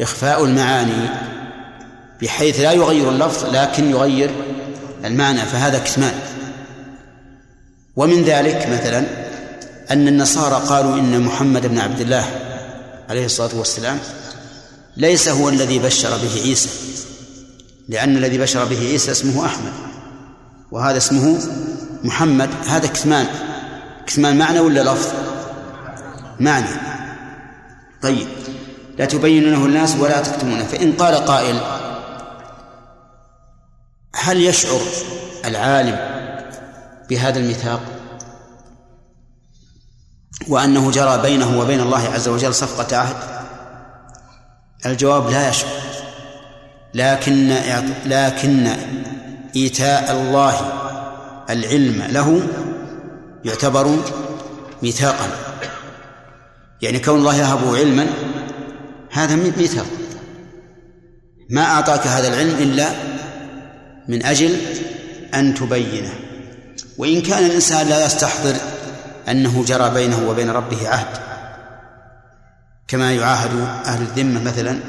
[0.01, 1.09] إخفاء المعاني
[2.21, 4.31] بحيث لا يغير اللفظ لكن يغير
[5.05, 6.13] المعنى فهذا كتمان.
[7.95, 9.05] ومن ذلك مثلا
[9.91, 12.25] أن النصارى قالوا إن محمد بن عبد الله
[13.09, 13.99] عليه الصلاة والسلام
[14.97, 16.69] ليس هو الذي بشر به عيسى
[17.89, 19.73] لأن الذي بشر به عيسى اسمه أحمد
[20.71, 21.39] وهذا اسمه
[22.03, 22.49] محمد.
[22.67, 23.27] هذا كتمان.
[24.07, 25.07] كتمان معنى ولا لفظ؟
[26.41, 26.67] معنى.
[28.01, 28.27] طيب
[28.97, 30.63] لا تبينونه الناس ولا تكتمونه.
[30.63, 31.61] فإن قال قائل
[34.15, 34.79] هل يشعر
[35.45, 35.99] العالم
[37.09, 37.81] بهذا الميثاق؟
[40.47, 43.15] وأنه جرى بينه وبين الله عز وجل صفقة عهد؟
[44.85, 45.81] الجواب لا يشعر.
[46.93, 47.47] لكن
[48.05, 48.67] لكن
[49.55, 50.53] إيتاء الله
[51.49, 52.41] العلم له
[53.45, 53.97] يعتبر
[54.83, 55.27] ميثاقا.
[56.81, 58.07] يعني كون الله يهب علما
[59.11, 59.85] هذا ميثاق
[61.49, 62.89] ما أعطاك هذا العلم إلا
[64.07, 64.55] من أجل
[65.33, 66.13] أن تبينه.
[66.97, 68.55] وإن كان الإنسان لا يستحضر
[69.29, 71.17] أنه جرى بينه وبين ربه عهد
[72.87, 73.51] كما يعاهد
[73.85, 74.79] أهل الذمة مثلا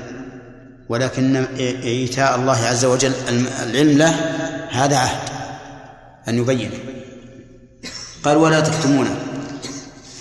[0.88, 1.44] ولكن
[1.84, 3.12] إيتاء الله عز وجل
[3.62, 4.10] العلم له
[4.70, 5.18] هذا عهد
[6.28, 6.78] أن يبينه.
[8.24, 9.16] قال ولا تكتمونه.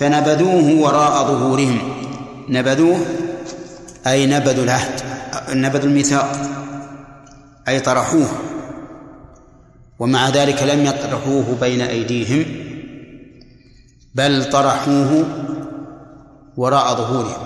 [0.02, 1.78] فنبذوه وراء ظهورهم.
[2.48, 3.06] نبذوه
[4.06, 5.00] أي نبذوا العهد
[5.50, 6.32] نبذوا الميثاق
[7.68, 8.28] أي طرحوه.
[9.98, 12.44] ومع ذلك لم يطرحوه بين أيديهم
[14.14, 15.24] بل طرحوه
[16.56, 17.42] وراء ظهورهم.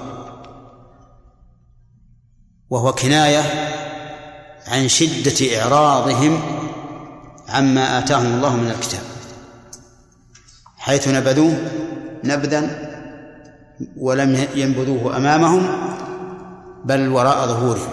[2.70, 3.42] وهو كناية
[4.66, 6.40] عن شدة إعراضهم
[7.48, 9.02] عما آتاهم الله من الكتاب.
[10.78, 11.56] حيث نبذوه
[12.24, 12.70] نبذا
[13.96, 15.66] ولم ينبذوه أمامهم
[16.84, 17.88] بل وراء ظهورهم.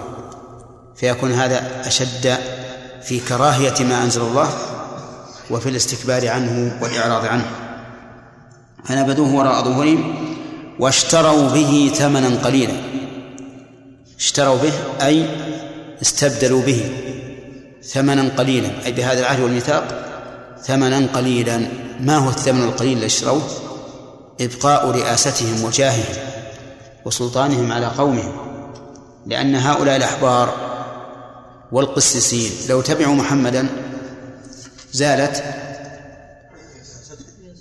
[0.96, 2.34] فيكون هذا أشد
[3.02, 4.48] في كراهية ما أنزل الله
[5.50, 7.44] وفي الاستكبار عنه والإعراض عنه.
[8.84, 10.14] فنبذوه وراء ظهورهم
[10.78, 12.74] واشتروا به ثمنا قليلا.
[14.18, 14.72] اشتروا به
[15.06, 15.26] أي
[16.02, 16.90] استبدلوا به
[17.82, 18.70] ثمنا قليلا.
[18.86, 19.84] أي بهذا العهد والميثاق
[20.62, 21.60] ثمنا قليلا.
[22.00, 23.42] ما هو الثمن القليل الذي اشتروه؟
[24.40, 26.16] إبقاء رئاستهم وجاههم
[27.04, 28.32] وسلطانهم على قومهم
[29.26, 30.54] لأن هؤلاء الأحبار
[31.72, 33.68] والقسيسين لو تبعوا محمدا
[34.92, 35.42] زالت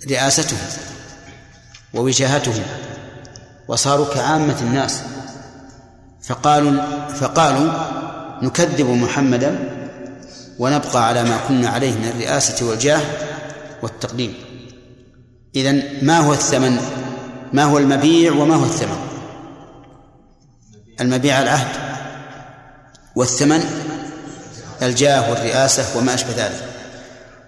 [0.10, 0.60] رئاستهم
[1.94, 2.64] ووجاهتهم
[3.68, 5.02] وصاروا كعامة الناس.
[6.24, 7.72] فقالوا فقالوا
[8.42, 9.70] نكذب محمدا
[10.60, 13.02] ونبقى على ما كنا عليه من الرئاسة والجاه
[13.82, 14.43] والتقديم.
[15.56, 16.78] إذن ما هو الثمن؟
[17.54, 18.98] ما هو المبيع وما هو الثمن؟
[21.02, 21.68] المبيع العهد
[23.16, 23.64] والثمن
[24.82, 26.70] الجاه والرئاسة وما أشبه ذلك.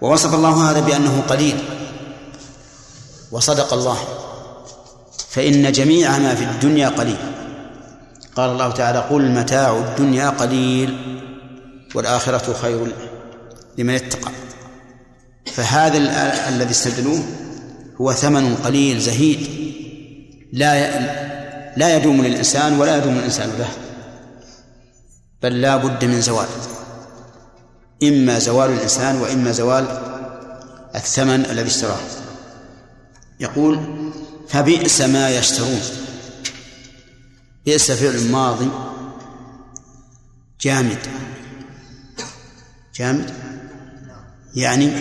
[0.00, 1.58] ووصف الله هذا بأنه قليل.
[3.32, 3.98] وصدق الله.
[5.28, 7.16] فإن جميع ما في الدنيا قليل.
[8.36, 10.98] قال الله تعالى قل متاع الدنيا قليل
[11.94, 12.92] والآخرة خير
[13.78, 14.30] لمن اتقى.
[15.52, 16.08] فهذا ال-
[16.54, 17.22] الذي استبدلوه
[18.00, 19.48] هو ثمن قليل زهيد.
[20.52, 21.00] لا
[21.76, 23.68] لا يدوم للإنسان ولا يدوم الإنسان له.
[25.42, 26.46] بل لا بد من زوال.
[28.02, 29.84] إما زوال الإنسان وإما زوال
[30.94, 32.00] الثمن الذي اشتراه.
[33.40, 33.80] يقول
[34.48, 35.80] فبئس ما يشترون.
[37.66, 38.70] بئس فعل ماضي
[40.60, 40.98] جامد.
[42.94, 43.30] جامد؟
[44.54, 44.92] يعني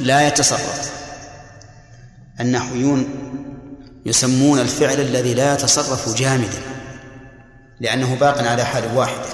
[0.00, 0.99] لا يتصرف.
[2.40, 3.08] النحويون
[4.06, 6.62] يسمون الفعل الذي لا يتصرف جامدا
[7.80, 9.28] لأنه باق على حال واحدة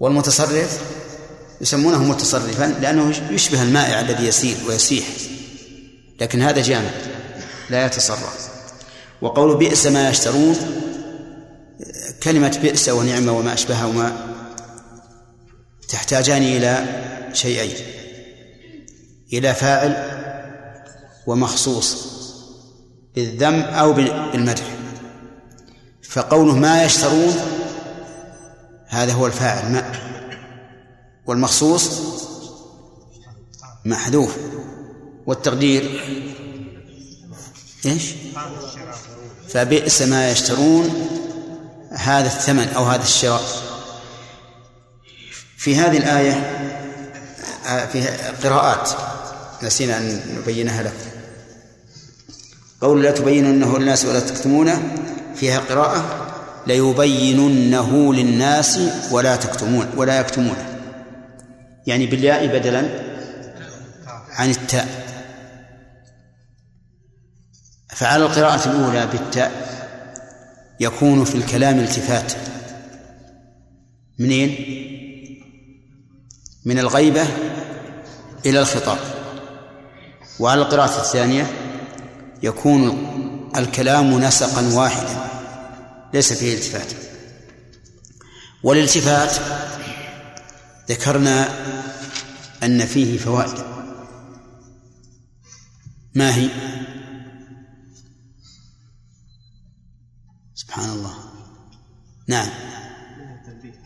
[0.00, 0.80] والمتصرف
[1.60, 5.06] يسمونه متصرفا لأنه يشبه المائع الذي يسير ويسيح
[6.20, 6.90] لكن هذا جامد
[7.70, 8.48] لا يتصرف.
[9.22, 10.56] وقول بئس ما يشترون
[12.22, 14.12] كلمة بئس ونعمة وما أشبهها وما
[15.88, 16.84] تحتاجان إلى
[17.32, 17.74] شيئين
[19.32, 20.15] إلى فاعل
[21.26, 21.96] ومخصوص
[23.14, 24.64] بالذم أو بالمدح.
[26.02, 27.36] فقوله ما يشترون
[28.86, 29.92] هذا هو الفاعل ما
[31.26, 32.00] والمخصوص
[33.84, 34.36] محذوف.
[35.26, 36.00] والتقدير
[37.86, 38.12] إيش؟
[39.48, 41.08] فبئس ما يشترون
[41.90, 43.42] هذا الثمن أو هذا الشراء.
[45.56, 46.32] في هذه الآية
[47.86, 48.06] في
[48.48, 48.90] قراءات
[49.62, 51.15] نسينا أن نبينها لكم.
[52.80, 54.94] قول لا تبيننه للناس ولا تكتمونه
[55.34, 56.26] فيها قراءة
[56.66, 60.78] ليبيننه للناس ولا تكتمون ولا يكتمونه.
[61.86, 62.88] يعني بالياء بدلا
[64.30, 65.06] عن التاء.
[67.88, 69.52] فعلى القراءة الأولى بالتاء
[70.80, 72.32] يكون في الكلام التفات.
[74.18, 74.56] منين؟
[76.64, 77.26] من الغيبة
[78.46, 78.98] إلى الخطاب.
[80.40, 81.46] وعلى القراءة الثانية
[82.42, 83.06] يكون
[83.56, 85.26] الكلام نسقا واحدا
[86.14, 86.92] ليس فيه التفات.
[88.62, 89.36] والالتفات
[90.88, 91.48] ذكرنا
[92.62, 93.64] أن فيه فوائد.
[96.14, 96.48] ما هي؟
[100.54, 101.14] سبحان الله.
[102.28, 102.48] نعم.
[103.46, 103.80] التنبيه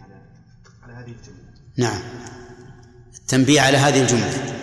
[0.82, 1.50] على هذه الجملة.
[1.76, 2.00] نعم.
[3.14, 4.59] التنبيه على هذه الجملة.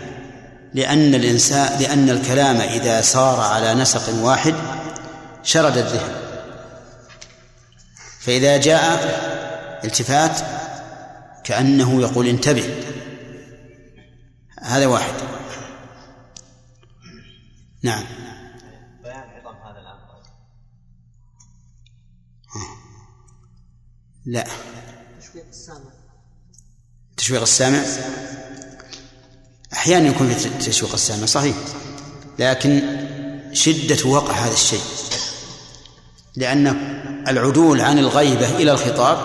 [0.78, 4.56] لأن الإنسان لأن الكلام إذا سار على نسق واحد
[5.44, 6.16] شرد الذهن.
[8.20, 8.84] فإذا جاء
[9.84, 10.42] التفات
[11.44, 12.84] كأنه يقول انتبه.
[14.62, 15.14] هذا واحد.
[17.84, 18.04] نعم.
[19.04, 20.24] بيان عظم هذا الامر
[24.26, 24.48] لا.
[25.22, 25.92] تشويق السامع.
[27.18, 27.84] تشويق السامع؟
[29.88, 31.56] أحيانا يكون في تشويق السامع صحيح.
[32.40, 32.82] لكن
[33.54, 34.82] شدة وقع هذا الشيء.
[36.36, 36.68] لأن
[37.28, 39.18] العدول عن الغيبة إلى الخطاب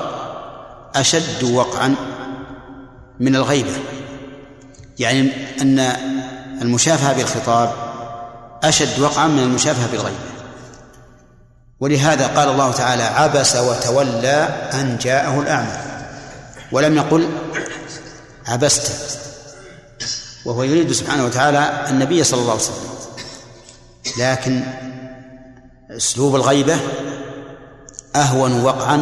[0.95, 1.95] أشد وقعا
[3.21, 3.71] من الغيبة.
[4.99, 5.79] يعني أن
[6.63, 7.73] المشافهة بالخطاب
[8.63, 10.19] أشد وقعا من المشافهة بالغيبة.
[11.81, 15.77] ولهذا قال الله تعالى عبس وتولى أن جاءه الأعمى.
[16.73, 17.29] ولم يقل
[18.47, 18.93] عبست.
[20.45, 22.93] وهو يريد سبحانه وتعالى النبي صلى الله عليه وسلم.
[24.19, 24.63] لكن
[25.91, 26.77] أسلوب الغيبة
[28.17, 28.97] أهون وقعا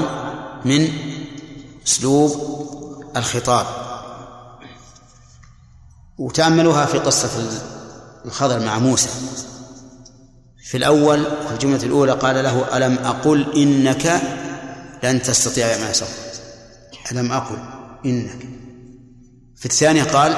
[0.64, 0.88] من
[1.86, 2.30] أسلوب
[3.16, 3.66] الخطاب.
[6.18, 7.30] وتأملوها في قصة
[8.24, 9.09] الخضر مع موسى.
[10.64, 14.22] في الأول في الجملة الأولى قال له ألم أقل إنك
[15.03, 16.11] لن تستطيع معي صبرا
[17.12, 17.59] ألم أقل
[18.07, 18.38] إنك.
[19.57, 20.36] في الثانية قال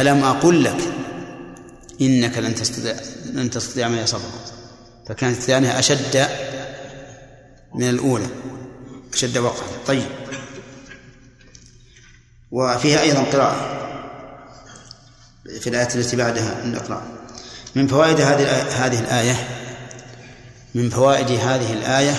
[0.00, 0.92] ألم أقل لك
[2.00, 2.96] إنك لن تستطيع
[3.32, 4.30] لن تستطيع معي صبرا
[5.08, 6.28] فكانت الثانية أشد
[7.74, 8.26] من الأولى
[9.12, 9.66] أشد وقعا.
[9.86, 10.06] طيب.
[12.50, 13.76] وفيها أيضا قراءة
[15.60, 17.02] في الآية التي بعدها نقرأ
[17.74, 19.48] من فوائد هذه هذه الآية
[20.74, 22.14] من فوائد هذه الآية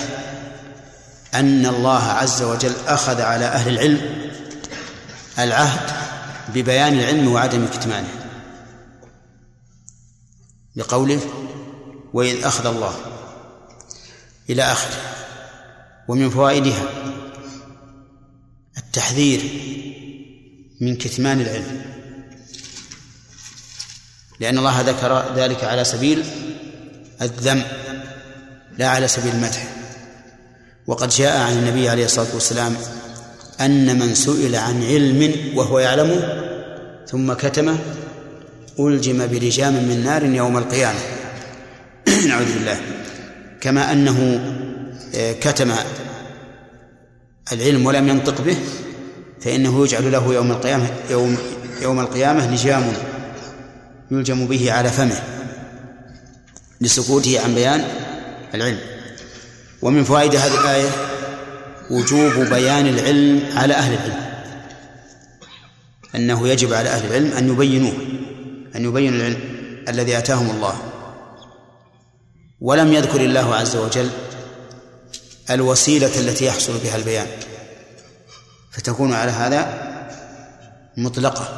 [1.34, 4.00] أن الله عز وجل أخذ على أهل العلم
[5.38, 6.07] العهد
[6.54, 8.28] ببيان العلم وعدم كتمانه
[10.76, 11.20] لقوله
[12.12, 12.94] وإذ أخذ الله
[14.50, 14.96] إلى آخره
[16.08, 16.82] ومن فوائدها
[18.78, 19.40] التحذير
[20.80, 21.82] من كتمان العلم
[24.40, 26.24] لأن الله ذكر ذلك على سبيل
[27.22, 27.62] الذم
[28.78, 29.74] لا على سبيل المدح
[30.86, 32.76] وقد جاء عن النبي عليه الصلاة والسلام
[33.60, 36.44] أن من سئل عن علم وهو يعلمه
[37.06, 37.78] ثم كتمه
[38.80, 40.98] ألجم بلجام من نار يوم القيامة.
[42.28, 42.80] نعوذ بالله.
[43.60, 44.40] كما أنه
[45.14, 45.72] آه، كتم
[47.52, 48.56] العلم ولم ينطق به
[49.40, 51.38] فإنه يجعل له يوم القيامة يوم
[51.82, 52.92] يوم القيامة لجام
[54.10, 55.22] يلجم به على فمه
[56.80, 57.84] لسكوته عن بيان
[58.54, 58.78] العلم.
[59.82, 61.07] ومن فوائد هذه الآية
[61.90, 64.28] وجوب بيان العلم على أهل العلم.
[66.14, 67.92] أنه يجب على أهل العلم أن يبينوه
[68.76, 69.40] أن يبينوا العلم
[69.88, 70.78] الذي آتاهم الله.
[72.60, 74.10] ولم يذكر الله عز وجل
[75.50, 77.26] الوسيلة التي يحصل بها البيان.
[78.70, 79.88] فتكون على هذا
[80.96, 81.48] مطلقة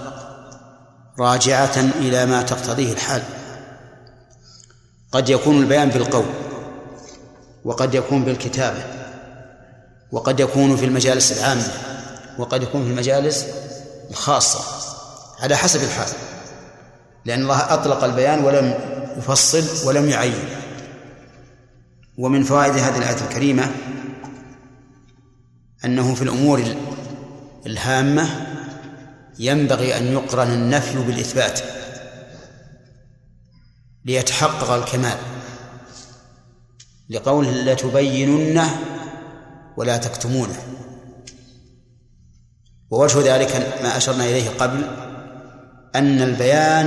[1.19, 3.23] راجعة إلى ما تقتضيه الحال.
[5.13, 6.27] قد يكون البيان بالقول
[7.65, 9.00] وقد يكون بالكتابة.
[10.13, 11.73] وقد يكون في المجالس العامة
[12.39, 13.47] وقد يكون في المجالس
[14.11, 14.65] الخاصة
[15.41, 16.09] على حسب الحال
[17.25, 18.75] لأن الله أطلق البيان ولم
[19.19, 20.49] يفصل ولم يعين.
[22.19, 23.71] ومن فوائد هذه الآية الكريمة
[25.85, 26.63] أنه في الأمور
[27.67, 28.29] الهامة
[29.39, 31.61] ينبغي أن يقرن النفي بالإثبات
[34.05, 35.19] ليتحقق الكمال
[37.11, 38.81] لقوله لتبيننه
[39.77, 40.63] ولا تكتمونه.
[42.91, 44.85] ووجه ذلك ما أشرنا إليه قبل
[45.95, 46.87] أن البيان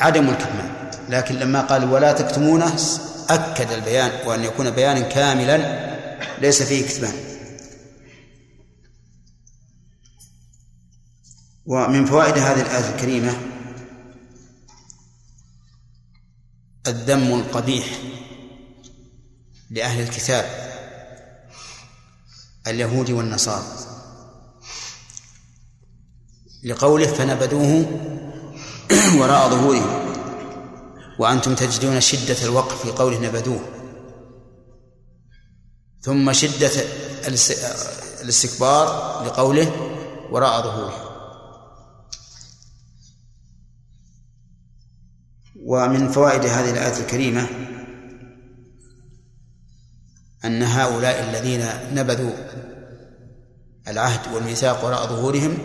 [0.00, 0.90] عدم الكتمان.
[1.08, 2.76] لكن لما قال ولا تكتمونه
[3.30, 5.88] أكد البيان وأن يكون بيانا كاملا
[6.40, 7.14] ليس فيه كتمان.
[11.66, 13.36] ومن فوائد هذه الآية الكريمة
[16.86, 17.86] الذم القبيح
[19.70, 20.67] لأهل الكتاب.
[22.70, 23.64] اليهود والنصارى.
[26.64, 27.86] لقوله فنبذوه
[29.20, 30.08] وراء ظهورهم.
[31.18, 33.60] وأنتم تجدون شدة الوقف في قوله نبذوه.
[36.00, 36.70] ثم شدة
[38.22, 38.86] الاستكبار
[39.26, 39.72] لقوله
[40.30, 41.08] وراء ظهورهم.
[45.64, 47.48] ومن فوائد هذه الآية الكريمة
[50.44, 52.32] أن هؤلاء الذين نبذوا
[53.88, 55.58] العهد والميثاق وراء ظهورهم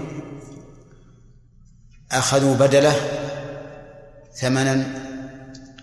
[2.11, 2.95] أخذوا بدلة
[4.35, 4.85] ثمنا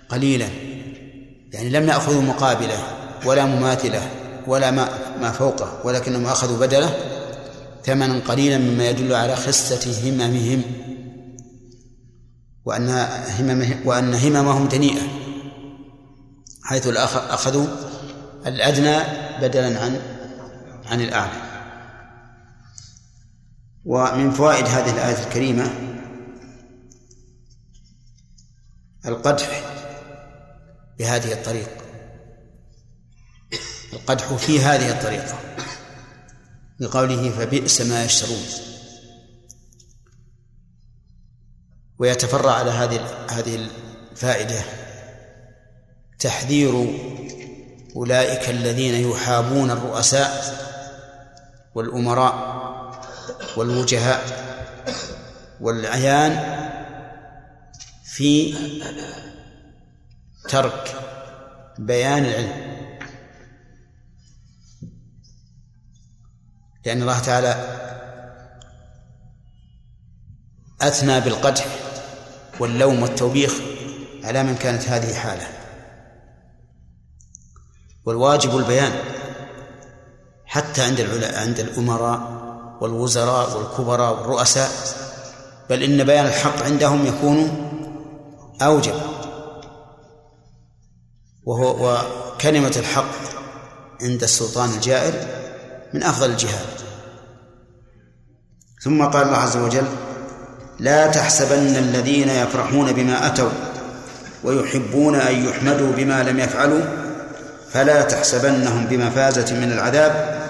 [0.08, 0.48] قليلا
[1.52, 2.78] يعني لم يأخذوا مقابلة
[3.26, 4.10] ولا مماثلة
[4.46, 4.88] ولا ما
[5.20, 6.94] ما فوقه ولكنهم أخذوا بدلة
[7.84, 10.62] ثمنا قليلا مما يدل على خسة هممهم
[12.64, 12.88] وأن
[13.38, 15.02] هممهم وأن هممهم دنيئة
[16.62, 17.66] حيث أخذوا
[18.46, 18.98] الأدنى
[19.40, 20.00] بدلا عن
[20.86, 21.50] عن الأعلى.
[23.84, 25.70] ومن فوائد هذه الآية الكريمة
[29.06, 29.62] القدح
[30.98, 31.80] بهذه الطريقة
[33.92, 35.38] القدح في هذه الطريقة.
[36.80, 38.46] بقوله فبئس ما يشترون.
[41.98, 43.68] ويتفرع على هذه هذه
[44.12, 44.62] الفائدة
[46.18, 46.72] تحذير
[47.96, 50.60] أولئك الذين يحابون الرؤساء
[51.74, 52.60] والأمراء
[53.56, 54.20] والوجهاء
[55.60, 56.60] والعيان
[58.04, 58.54] في
[60.48, 60.94] ترك
[61.78, 62.70] بيان العلم.
[66.86, 67.54] لأن الله تعالى
[70.80, 71.66] أثنى بالقدح
[72.60, 73.54] واللوم والتوبيخ
[74.24, 75.59] على من كانت هذه حالة.
[78.04, 78.92] والواجب البيان
[80.46, 81.00] حتى عند
[81.34, 82.40] عند الأمراء
[82.80, 84.70] والوزراء والكبراء والرؤساء
[85.70, 87.66] بل إن بيان الحق عندهم يكون
[88.62, 88.94] أوجب.
[91.44, 91.94] وهو
[92.34, 93.14] وكلمة الحق
[94.02, 95.14] عند السلطان الجائر
[95.94, 96.66] من أفضل الجهاد
[98.82, 99.86] ثم قال الله عز وجل
[100.78, 103.50] لا تحسبن الذين يفرحون بما أتوا
[104.44, 107.09] ويحبون أن يحمدوا بما لم يفعلوا
[107.72, 110.40] فلا تحسبنهم بمفازة من العذاب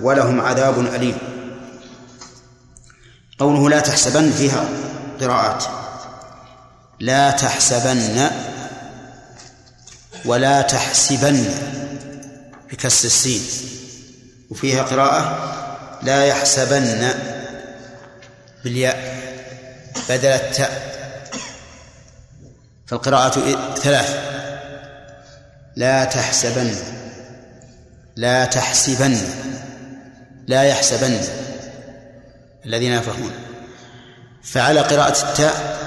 [0.00, 1.18] ولهم عذاب أليم.
[3.38, 4.68] قوله لا تحسبن فيها
[5.20, 5.64] قراءات.
[7.00, 8.30] لا تحسبن
[10.24, 11.44] ولا تحسبن
[12.72, 13.42] بكسر السين.
[14.50, 15.38] وفيها قراءة
[16.02, 17.10] لا يحسبن
[18.64, 19.24] بالياء
[20.08, 20.94] بدل التاء.
[22.86, 24.33] فالقراءة ثلاث.
[25.76, 26.74] لا تحسبن.
[28.16, 29.18] لا تحسبن.
[30.46, 31.20] لا يحسبن.
[32.66, 33.30] الذين يفرحون.
[34.42, 35.78] فعلى قراءة التاء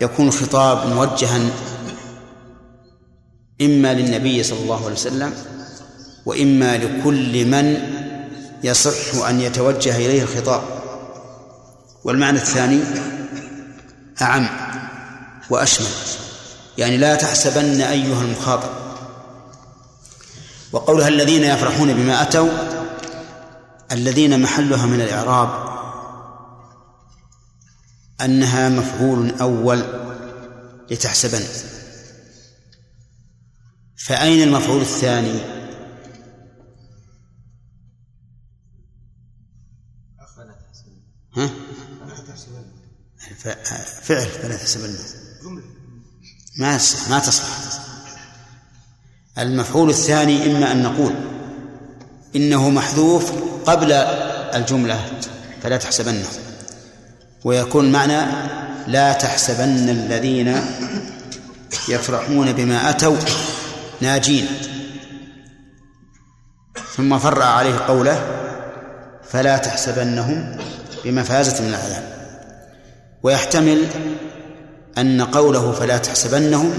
[0.00, 1.40] يكون الخطاب موجها
[3.62, 5.32] إما للنبي صلى الله عليه وسلم
[6.26, 7.76] وإما لكل من
[8.64, 10.62] يصح أن يتوجه إليه الخطاب.
[12.04, 12.80] والمعنى الثاني
[14.22, 14.48] أعم
[15.50, 15.86] وأشمل.
[16.78, 18.79] يعني لا تحسبن أيها المخاطب.
[20.72, 22.48] وقولها الذين يفرحون بما أتوا
[23.92, 25.70] الذين محلها من الإعراب
[28.20, 29.84] أنها مفعول أول
[30.90, 31.44] لتحسبن.
[33.96, 35.40] فأين المفعول الثاني؟
[41.36, 41.50] ها؟
[44.02, 44.96] فعل فلا تحسبن.
[46.58, 46.80] ما
[47.10, 47.89] ما تصلح
[49.38, 51.12] المفعول الثاني إما أن نقول
[52.36, 53.32] إنه محذوف
[53.66, 53.92] قبل
[54.54, 55.00] الجملة
[55.62, 56.26] فلا تحسبنه
[57.44, 58.20] ويكون معنى
[58.86, 60.56] لا تحسبن الذين
[61.88, 63.16] يفرحون بما أتوا
[64.00, 64.46] ناجين.
[66.96, 68.26] ثم فرع عليه قوله
[69.30, 70.56] فلا تحسبنهم
[71.04, 72.04] بمفازة من العذاب
[73.22, 73.86] ويحتمل
[74.98, 76.72] أن قوله فلا تحسبنهم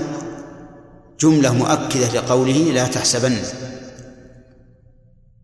[1.21, 3.37] جملة مؤكدة لقوله لا تحسبن.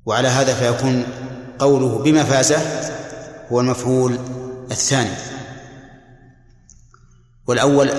[0.06, 1.06] وعلى هذا فيكون
[1.60, 2.58] قوله بمفازة
[3.52, 4.20] هو المفعول
[4.72, 5.16] الثاني.
[7.48, 7.92] والأول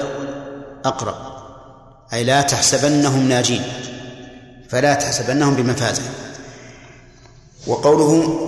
[0.84, 1.14] أقرب
[2.12, 3.62] أي لا تحسبنهم ناجين
[4.68, 6.02] فلا تحسبنهم بمفازة
[7.66, 8.38] وقوله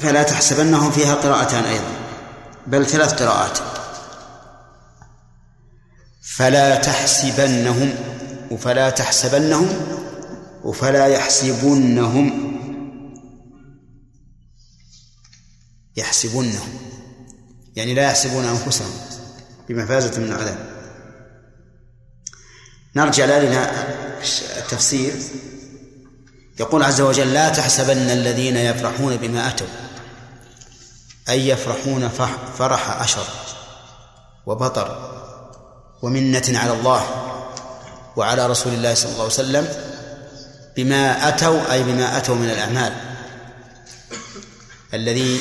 [0.00, 1.94] فلا تحسبنهم فيها قراءتان أيضا
[2.66, 3.58] بل ثلاث قراءات.
[6.22, 7.94] فلا تحسبنهم
[8.50, 9.68] وفلا تحسبنهم؟
[10.64, 12.52] وفلا يحسبنهم؟
[15.96, 16.78] يحسبنهم.
[17.76, 18.90] يعني لا يحسبون أنفسهم
[19.68, 20.76] بمفازة من العذاب.
[22.96, 23.86] نرجع لنا
[24.58, 25.14] التفسير.
[26.60, 29.66] يقول عز وجل لا تحسبن الذين يفرحون بما أتوا
[31.28, 32.08] أي يفرحون
[32.58, 33.26] فرح أشر
[34.46, 35.12] وبطر
[36.02, 37.25] ومنة على الله
[38.16, 39.68] وعلى رسول الله صلى الله عليه وسلم
[40.76, 42.92] بما أتوا أي بما أتوا من الأعمال
[44.94, 45.40] الذي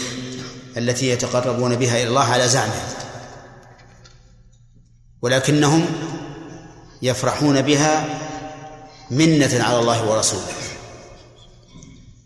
[0.78, 2.82] التي يتقربون بها إلى الله على زعمه.
[5.22, 5.86] ولكنهم
[7.02, 8.06] يفرحون بها
[9.12, 10.44] منة على الله ورسوله.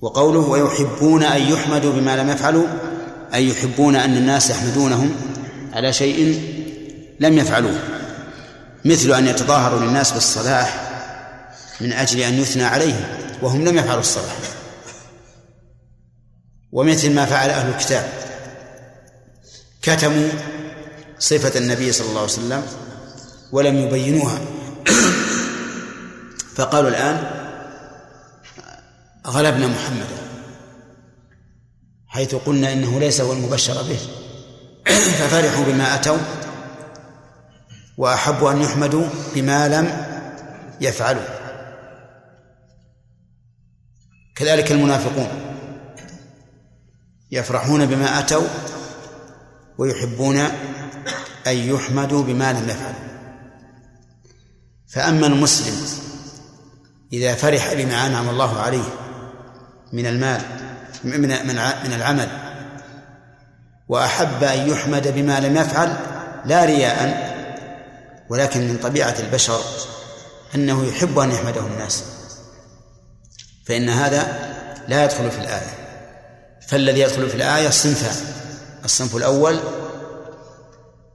[0.02, 2.68] وقوله ويحبون أن يحمدوا بما لم يفعلوا
[3.34, 5.16] أي يحبون أن الناس يحمدونهم
[5.74, 6.42] على شيء
[7.20, 7.99] لم يفعلوه.
[8.86, 10.90] مثل أن يتظاهروا للناس بالصلاح
[11.82, 13.04] من أجل أن يثنى عليهم
[13.42, 14.36] وهم لم يفعلوا الصلاح.
[16.72, 18.10] ومثل ما فعل أهل الكتاب
[19.82, 20.30] كتموا
[21.20, 22.64] صفة النبي صلى الله عليه وسلم
[23.52, 24.40] ولم يبينوها.
[26.56, 27.24] فقالوا الآن
[29.28, 30.18] غلبنا محمدا
[32.08, 34.00] حيث قلنا إنه ليس هو المبشر به.
[34.90, 36.18] ففرحوا بما أتوا
[38.00, 39.06] وأحبوا أن يحمدوا
[39.36, 40.06] بما لم
[40.82, 41.24] يفعلوا
[44.36, 45.28] كذلك المنافقون
[47.32, 48.48] يفرحون بما أتوا
[49.78, 50.38] ويحبون
[51.48, 53.10] أن يحمدوا بما لم يفعلوا.
[54.88, 55.88] فأما المسلم
[57.14, 58.90] إذا فرح بما أنعم الله عليه
[59.94, 60.42] من المال
[61.04, 61.22] من
[61.84, 62.28] من العمل
[63.88, 65.98] وأحب أن يحمد بما لم يفعل
[66.46, 67.29] لا رياء
[68.30, 69.62] ولكن من طبيعة البشر
[70.56, 72.04] أنه يحب أن يحمده الناس.
[73.66, 74.50] فإن هذا
[74.88, 75.76] لا يدخل في الآية.
[76.68, 78.16] فالذي يدخل في الآية صنفان
[78.86, 79.60] الصنف الأول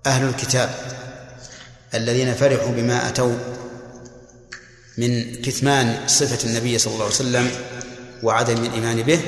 [0.06, 0.74] أهل الكتاب
[1.94, 3.34] الذين فرحوا بما أتوا
[4.98, 7.50] من كتمان صفة النبي صلى الله عليه وسلم
[8.22, 9.20] وعدم الإيمان به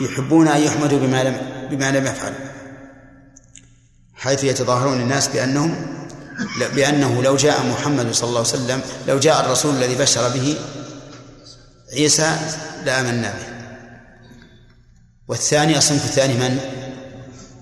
[0.00, 2.49] ويحبون أن يحمدوا بما لم بما لم يفعلوا.
[4.20, 5.74] حيث يتظاهرون للناس بأنهم
[6.74, 10.56] بأنه لو جاء محمد صلى الله عليه وسلم لو جاء الرسول الذي بشر به
[11.92, 12.36] عيسى
[12.84, 13.46] لآمنا به.
[15.28, 16.60] والثاني الصنف الثاني من؟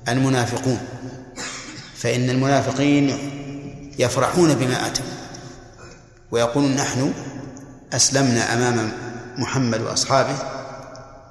[0.09, 0.81] المنافقون.
[1.97, 3.19] فإن المنافقين
[3.99, 5.05] يفرحون بما أتوا
[6.31, 7.13] ويقولون نحن
[7.93, 8.93] أسلمنا أمام
[9.37, 10.39] محمد وأصحابه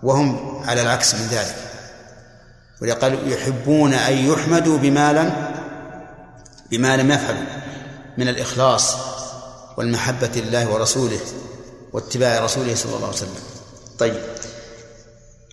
[0.03, 1.66] وهم على العكس من ذلك.
[2.81, 5.53] ولقال يحبون أن يحمدوا بما لم
[6.71, 7.43] بما لم يفعلوا
[8.17, 8.95] من الإخلاص
[9.77, 11.19] والمحبة لله ورسوله
[11.93, 13.39] واتباع رسوله صلى الله عليه وسلم.
[13.99, 14.15] طيب.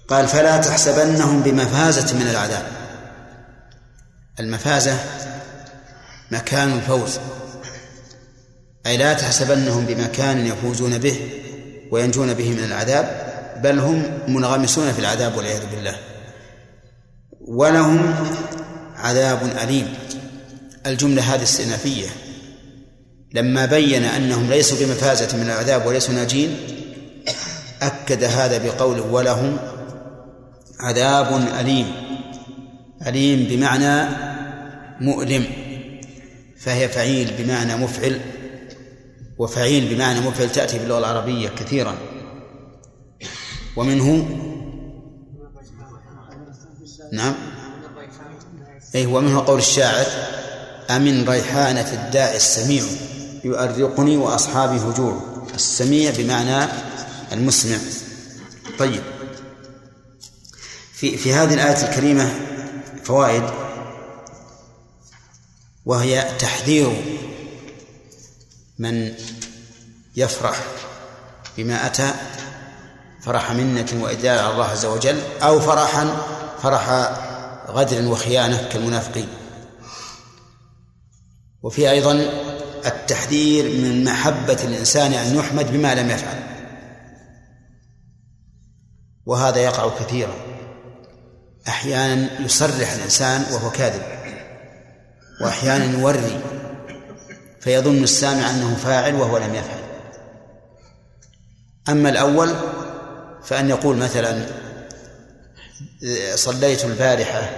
[0.08, 2.66] قال فلا تحسبنهم بمفازة من العذاب.
[4.40, 4.96] المفازة
[6.30, 7.18] مكان الفوز.
[8.86, 11.30] أي لا تحسبنهم بمكان يفوزون به
[11.90, 16.13] وينجون به من العذاب بل هم منغمسون في العذاب والعياذ بالله.
[17.44, 18.14] ولهم
[18.96, 19.94] عذاب أليم.
[20.86, 22.06] الجملة هذه استئنافية.
[23.34, 26.56] لما بين أنهم ليسوا بمفازة من العذاب وليسوا ناجين
[27.82, 29.56] أكد هذا بقوله ولهم
[30.80, 31.86] عذاب أليم.
[33.06, 34.08] أليم بمعنى
[35.00, 35.44] مؤلم.
[36.58, 38.20] فهي فعيل بمعنى مفعل
[39.38, 41.94] وفعيل بمعنى مفعل تأتي في اللغة العربية كثيرا.
[43.76, 44.28] ومنه
[47.14, 47.34] نعم.
[48.94, 50.06] أي ومنه قول الشاعر
[50.90, 52.84] أمن ريحانة الداء السميع
[53.44, 56.68] يؤرقني وأصحابي هجور السميع بمعنى
[57.32, 57.78] المسمع.
[58.78, 59.02] طيب.
[60.92, 62.34] في في هذه الآية الكريمة
[63.04, 63.44] فوائد
[65.86, 67.02] وهي تحذير
[68.78, 69.14] من
[70.16, 70.64] يفرح
[71.56, 72.14] بما أتى
[73.22, 76.16] فرح منة وإدلال على الله عز وجل أو فرحا
[76.64, 76.90] فرح
[77.68, 79.28] غدر وخيانة كالمنافقين.
[81.62, 82.12] وفي أيضا
[82.86, 86.38] التحذير من محبة الإنسان أن يحمد بما لم يفعل.
[89.26, 90.34] وهذا يقع كثيرا.
[91.68, 94.02] أحيانا يصرح الإنسان وهو كاذب.
[95.40, 96.40] وأحيانا يوري.
[97.60, 99.82] فيظن السامع أنه فاعل وهو لم يفعل.
[101.88, 102.54] أما الأول
[103.44, 104.63] فأن يقول مثلا
[106.34, 107.50] صليت البارحة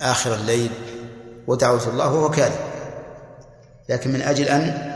[0.00, 0.70] آخر الليل
[1.46, 2.60] ودعوت الله وهو كاذب.
[3.88, 4.92] لكن من أجل أن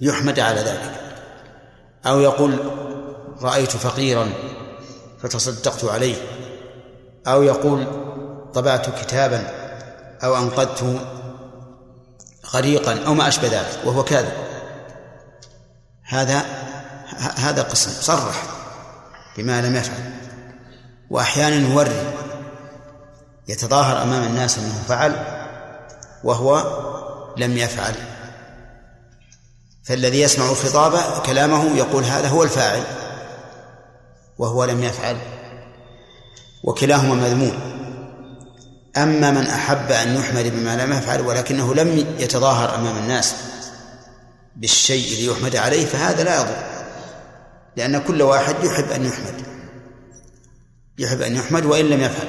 [0.00, 0.92] يحمد على ذلك.
[2.06, 2.70] أو يقول
[3.42, 4.32] رأيت فقيرا
[5.22, 6.16] فتصدقت عليه.
[7.26, 7.86] أو يقول
[8.54, 9.46] طبعت كتابا
[10.24, 11.00] أو أنقذت
[12.50, 14.32] غريقا أو ما أشبه ذلك وهو كاذب.
[16.02, 16.44] هذا
[17.36, 18.42] هذا قسم صرح
[19.36, 20.25] بما لم يفعل.
[21.10, 22.12] وأحيانا يوري
[23.48, 25.16] يتظاهر أمام الناس أنه فعل
[26.24, 26.64] وهو
[27.36, 27.94] لم يفعل.
[29.84, 32.82] فالذي يسمع الخطاب كلامه يقول هذا هو الفاعل
[34.38, 35.16] وهو لم يفعل
[36.64, 37.76] وكلاهما مذموم.
[38.96, 43.34] أما من أحب أن يحمد بما لم يفعل ولكنه لم يتظاهر أمام الناس
[44.56, 46.56] بالشيء ليحمد عليه فهذا لا يضر
[47.76, 49.55] لأن كل واحد يحب أن يحمد.
[50.98, 52.28] يحب أن يحمد وإن لم يفعل.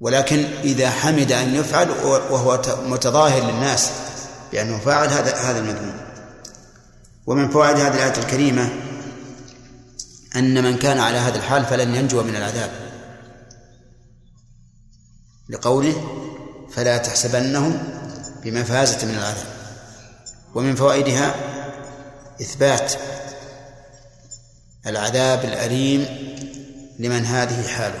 [0.00, 1.90] ولكن إذا حمد أن يفعل
[2.30, 3.90] وهو متظاهر للناس
[4.52, 6.00] بأنه فاعل هذا هذا المذموم.
[7.26, 8.68] ومن فوائد هذه الآية الكريمة
[10.36, 12.70] أن من كان على هذا الحال فلن ينجو من العذاب.
[15.48, 16.24] لقوله
[16.72, 17.78] فلا تحسبنهم
[18.44, 19.46] بمفازة من العذاب.
[20.54, 21.34] ومن فوائدها
[22.40, 22.92] إثبات
[24.86, 26.06] العذاب الأليم
[26.98, 28.00] لمن هذه حاله.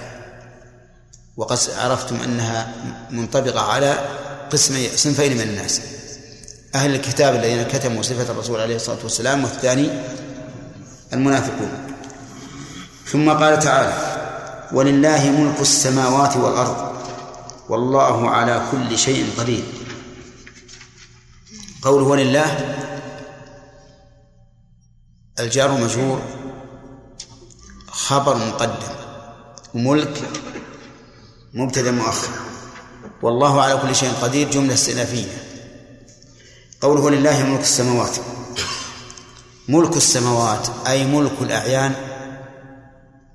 [1.36, 2.74] وقد عرفتم أنها
[3.10, 3.98] منطبقة على
[4.50, 5.80] قسمي صنفين من الناس.
[6.74, 9.90] أهل الكتاب الذين كتموا صفة الرسول عليه الصلاة والسلام والثاني
[11.12, 11.96] المنافقون.
[13.06, 14.18] ثم قال تعالى
[14.72, 16.92] ولله ملك السماوات والأرض
[17.68, 19.64] والله على كل شيء قدير.
[21.82, 22.76] قوله ولله
[25.40, 26.37] الجار مجرور
[27.98, 28.94] خبر مقدم
[29.74, 30.22] وملك
[31.54, 32.30] مبتدأ مؤخر
[33.22, 35.42] والله على كل شيء قدير جملة استئنافية.
[36.80, 38.16] قوله لله ملك السماوات.
[39.68, 41.94] ملك السماوات أي ملك الأعيان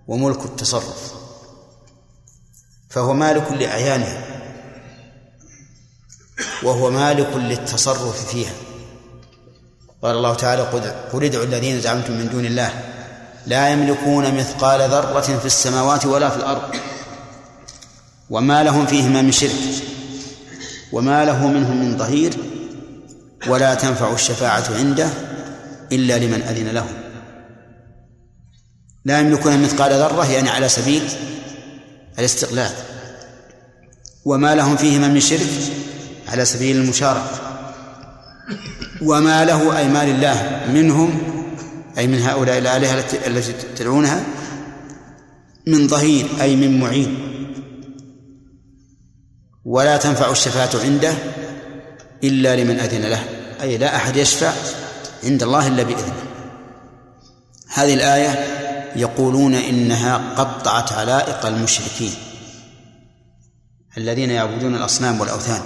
[0.07, 1.13] وملك التصرف.
[2.89, 4.25] فهو مالك لأعيانها
[6.63, 8.53] وهو مالك للتصرف فيها.
[10.01, 10.61] قال الله تعالى
[11.13, 12.92] قل ادعوا الذين زعمتم من دون الله
[13.47, 16.75] لا يملكون مثقال ذرة في السماوات ولا في الأرض.
[18.29, 19.83] وما لهم فيهما من شرك
[20.91, 22.33] وما له منهم من ظهير
[23.47, 25.09] ولا تنفع الشفاعة عنده
[25.91, 26.85] إلا لمن أذن له.
[29.05, 31.03] لا يملكون مثقال ذرة يعني على سبيل
[32.19, 32.71] الاستقلال
[34.25, 35.49] وما لهم فيهما من شرك
[36.27, 37.39] على سبيل المشاركة.
[39.01, 41.42] وما له أي ما لله منهم
[41.97, 44.23] أي من هؤلاء الآلهة التي تدعونها
[45.67, 47.17] من ظهير أي من معين.
[49.65, 51.13] ولا تنفع الشفاعة عنده
[52.23, 53.23] إلا لمن أذن له
[53.61, 54.51] أي لا أحد يشفع
[55.23, 56.23] عند الله إلا بإذنه.
[57.73, 58.29] هذه الآية
[58.95, 62.13] يقولون إنها قطعت علائق المشركين
[63.97, 65.61] الذين يعبدون الأصنام والأوثان.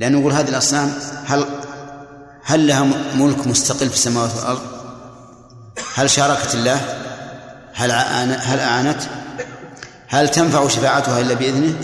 [0.00, 0.92] لأنه يقول هذه الأصنام
[1.26, 1.46] هل
[2.44, 2.84] هل لها
[3.14, 4.73] ملك مستقل في السماوات والأرض؟
[5.94, 6.80] هل شاركت الله؟
[7.74, 7.92] هل
[8.32, 9.02] هل أعانت
[10.08, 11.74] هل تنفع شفاعتها إلا بإذنه؟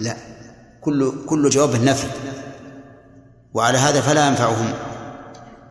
[0.00, 0.16] لا.
[0.80, 2.06] كل كل جواب النفي
[3.54, 4.72] وعلى هذا فلا ينفعهم.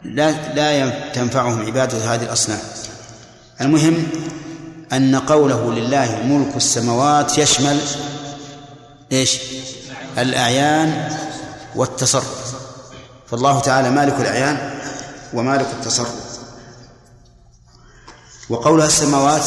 [0.03, 2.59] لا لا تنفعهم عبادة هذه الأصنام.
[3.61, 4.07] المهم
[4.93, 7.79] أن قوله لله ملك السماوات يشمل
[9.11, 9.39] إيش؟
[10.17, 11.09] الأعيان
[11.75, 12.55] والتصرف.
[13.27, 14.79] فالله تعالى مالك الأعيان
[15.33, 16.28] ومالك التصرف.
[18.49, 19.43] وقولها السماوات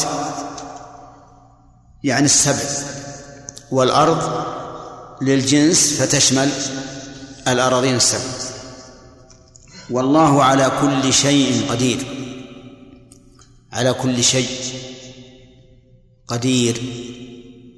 [2.03, 2.87] يعني السبع
[3.71, 4.45] والأرض
[5.21, 6.49] للجنس فتشمل
[7.47, 8.33] الأراضين السبع.
[9.89, 12.05] والله على كل شيء قدير.
[13.73, 14.49] على كل شيء
[16.27, 16.81] قدير.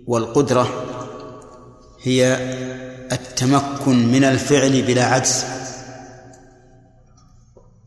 [0.08, 0.86] والقدرة
[2.02, 2.34] هي
[3.12, 5.44] التمكن من الفعل بلا عجز.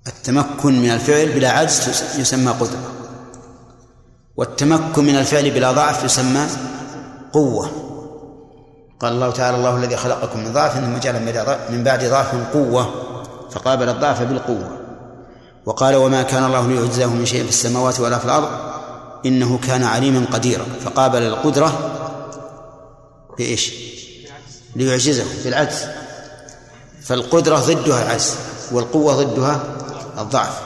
[0.06, 2.97] التمكن من الفعل بلا عجز يسمى قدرة.
[4.38, 6.46] والتمكن من الفعل بلا ضعف يسمى
[7.32, 7.70] قوة.
[9.00, 12.90] قال الله تعالى الله الذي خلقكم من ضعف ثم جعل من بعد ضعف قوة.
[13.50, 14.70] فقابل الضعف بالقوة.
[15.66, 18.48] وقال وما كان الله ليعجزه من شيء في السماوات ولا في الأرض
[19.26, 20.66] إنه كان عليما قديرا.
[20.84, 21.90] فقابل القدرة
[23.38, 23.72] بإيش؟
[24.76, 25.86] ليعجزه بالعجز.
[27.02, 28.34] فالقدرة ضدها العجز
[28.72, 29.60] والقوة ضدها
[30.18, 30.60] الضعف.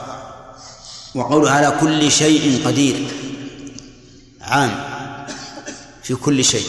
[1.15, 3.13] وقوله على كل شيء قدير.
[4.53, 4.71] عام
[6.03, 6.67] في كل شيء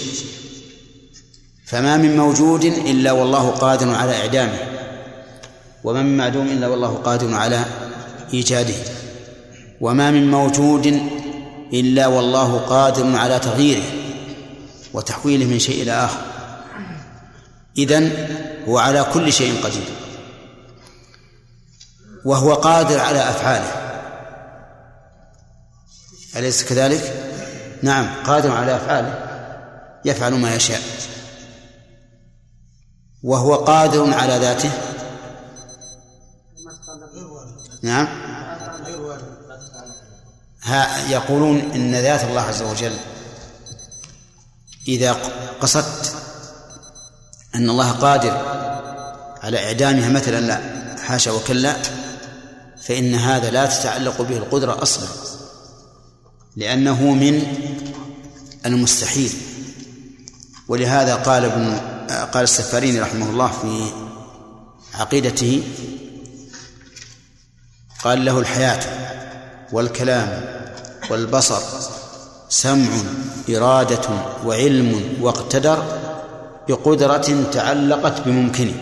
[1.66, 4.58] فما من موجود إلا والله قادر على إعدامه
[5.84, 7.64] وما من معدوم إلا والله قادر على
[8.34, 8.74] إيجاده
[9.80, 10.86] وما من موجود
[11.72, 13.84] إلا والله قادر على تغييره
[14.92, 16.20] وتحويله من شيء إلى آخر
[17.78, 18.28] إذن
[18.68, 19.84] هو على كل شيء قدير
[22.24, 23.72] وهو قادر على أفعاله
[26.36, 27.23] أليس كذلك؟
[27.84, 29.14] نعم قادر على أفعاله
[30.04, 30.80] يفعل ما يشاء.
[33.22, 34.70] وهو قادر على ذاته.
[37.82, 38.08] نعم.
[40.62, 42.96] ها يقولون إن ذات الله عز وجل
[44.88, 45.16] إذا
[45.60, 46.14] قصدت
[47.54, 48.30] أن الله قادر
[49.42, 50.60] على إعدامها مثلا لا
[51.02, 51.76] حاشا وكلا
[52.80, 55.33] فإن هذا لا تتعلق به القدرة أصلا.
[56.56, 57.42] لأنه من
[58.66, 59.32] المستحيل.
[60.68, 61.76] ولهذا قال ابن
[62.32, 63.84] قال السفاريني رحمه الله في
[64.94, 65.62] عقيدته
[68.04, 68.80] قال له الحياة
[69.72, 70.44] والكلام
[71.10, 71.60] والبصر
[72.48, 72.88] سمع
[73.50, 74.08] إرادة
[74.44, 75.84] وعلم واقتدر
[76.68, 78.74] بقدرة تعلقت بممكنه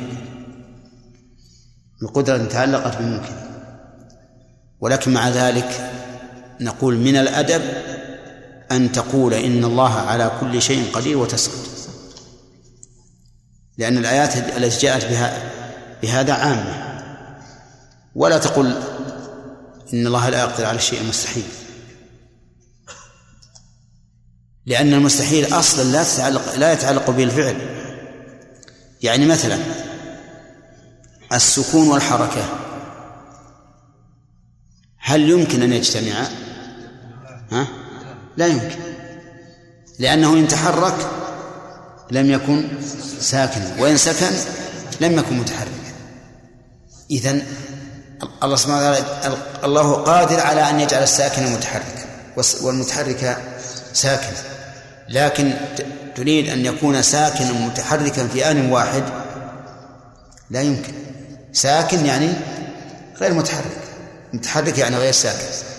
[2.02, 3.62] بقدرة تعلقت بممكنه
[4.80, 5.90] ولكن مع ذلك
[6.62, 7.62] نقول من الأدب
[8.72, 11.72] أن تقول إن الله على كل شيء قدير وتسكت
[13.78, 15.52] لأن الآيات التي جاءت بها
[16.02, 16.92] بهذا عامة.
[18.14, 18.82] ولا تقل
[19.94, 21.44] إن الله لا يقدر على الشيء المستحيل
[24.66, 27.56] لأن المستحيل أصلا لا تتعلق لا يتعلق به الفعل
[29.02, 29.58] يعني مثلا
[31.32, 32.44] السكون والحركة.
[34.98, 36.51] هل يمكن أن يجتمعا؟
[37.52, 37.66] ها؟
[38.36, 38.78] لا يمكن.
[39.98, 40.94] لأنه إن تحرك
[42.10, 42.68] لم يكن
[43.20, 44.32] ساكنا وإن سكن
[45.00, 45.72] لم يكن متحركا.
[47.10, 47.42] إذن
[48.42, 52.04] الله سبحانه وتعالى الله قادر على أن يجعل الساكن متحركا
[52.62, 53.38] والمتحرك
[53.92, 54.36] ساكن.
[55.08, 55.52] لكن
[56.16, 59.02] تريد أن يكون ساكنا متحركا في آن واحد
[60.50, 60.92] لا يمكن.
[61.52, 62.32] ساكن يعني
[63.20, 63.78] غير متحرك.
[64.32, 65.71] متحرك يعني غير ساكن.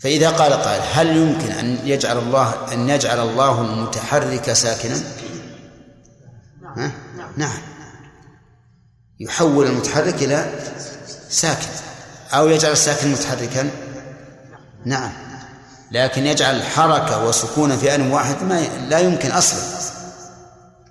[0.00, 5.00] فإذا قال قائل هل يمكن أن يجعل الله أن يجعل الله المتحرك ساكنا؟
[6.76, 6.92] ها؟
[7.36, 7.58] نعم
[9.20, 10.52] يحول المتحرك إلى
[11.28, 11.68] ساكن
[12.32, 13.70] أو يجعل الساكن متحركا
[14.84, 15.12] نعم
[15.90, 19.60] لكن يجعل حركة وسكون في آن واحد ما لا يمكن أصلا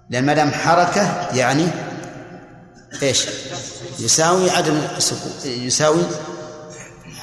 [0.10, 1.68] لأن ما دام حركة يعني
[3.02, 3.28] إيش؟
[4.00, 6.04] يساوي عدم سكون يساوي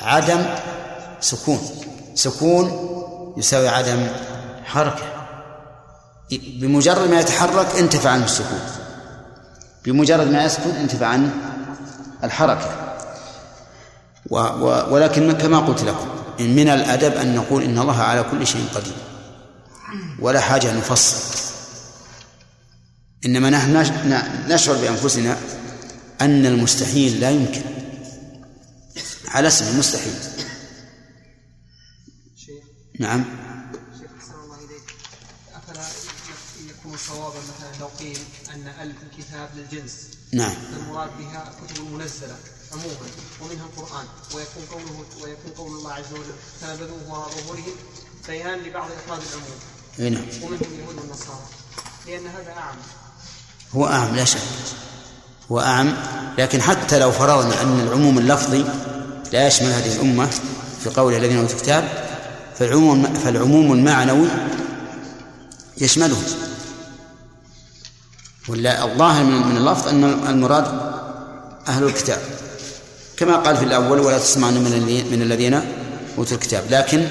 [0.02, 0.44] عدم
[1.20, 1.60] سكون.
[2.14, 2.66] سكون
[3.36, 4.06] يساوي عدم
[4.64, 5.12] حركة.
[6.30, 8.60] بمجرد ما يتحرك انتفع عنه السكون.
[9.84, 11.34] بمجرد ما يسكن انتفع عنه
[12.24, 12.70] الحركة.
[14.30, 16.09] و و ولكن كما قلت لكم
[16.40, 18.97] من الأدب أن نقول إن الله على كل شيء قدير.
[20.20, 21.16] ولا حاجة أن نفصل.
[23.26, 23.84] إنما نحن
[24.48, 25.36] نشعر بأنفسنا
[26.20, 27.62] أن المستحيل لا يمكن.
[29.28, 30.14] على اسم المستحيل.
[33.01, 33.24] نعم.
[34.01, 34.94] شيخ أحسن الله إليك.
[35.55, 35.85] أفلا
[36.70, 38.18] يكون صوابا مثلا لو قيل
[38.55, 39.93] أن ألف الكتاب للجنس.
[40.32, 40.55] نعم.
[40.77, 42.36] المراد بها كتب المنزلة
[42.73, 43.09] عموما
[43.40, 44.06] ومنها القرآن.
[44.35, 47.77] ويكون قوله ويكون قول الله عز وجل فنبذوه وراء ظهورهم.
[48.28, 49.59] بيان لبعض إفراد العموم.
[49.98, 50.43] نعم.
[50.43, 51.47] ومنهم اليهود والنصارى.
[52.06, 52.77] لأن هذا أعم.
[53.74, 54.40] هو أعم لا شك.
[55.52, 55.97] هو أعم.
[56.39, 58.64] لكن حتى لو فرضنا أن العموم اللفظي
[59.32, 60.31] لا يشمل هذه الأمة
[60.85, 62.06] في قول الذين أوتوا الكتاب
[62.59, 64.28] فالعموم فالعموم المعنوي
[65.78, 66.16] يشمله
[68.49, 70.65] ولا الظاهر من اللفظ أن المراد
[71.69, 72.20] أهل الكتاب.
[73.16, 75.55] كما قال في الأول ولا تسمعن من من الذين
[76.19, 76.65] أوتوا الكتاب.
[76.70, 77.09] لكن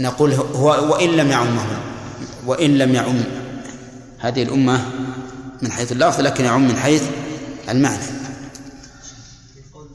[0.00, 1.96] نقول هو وإن لم يعمهم.
[2.46, 3.22] وإن لم يعم
[4.18, 4.90] هذه الأمة
[5.62, 7.02] من حيث اللفظ لكن يعم من حيث
[7.68, 9.88] المعنى في قول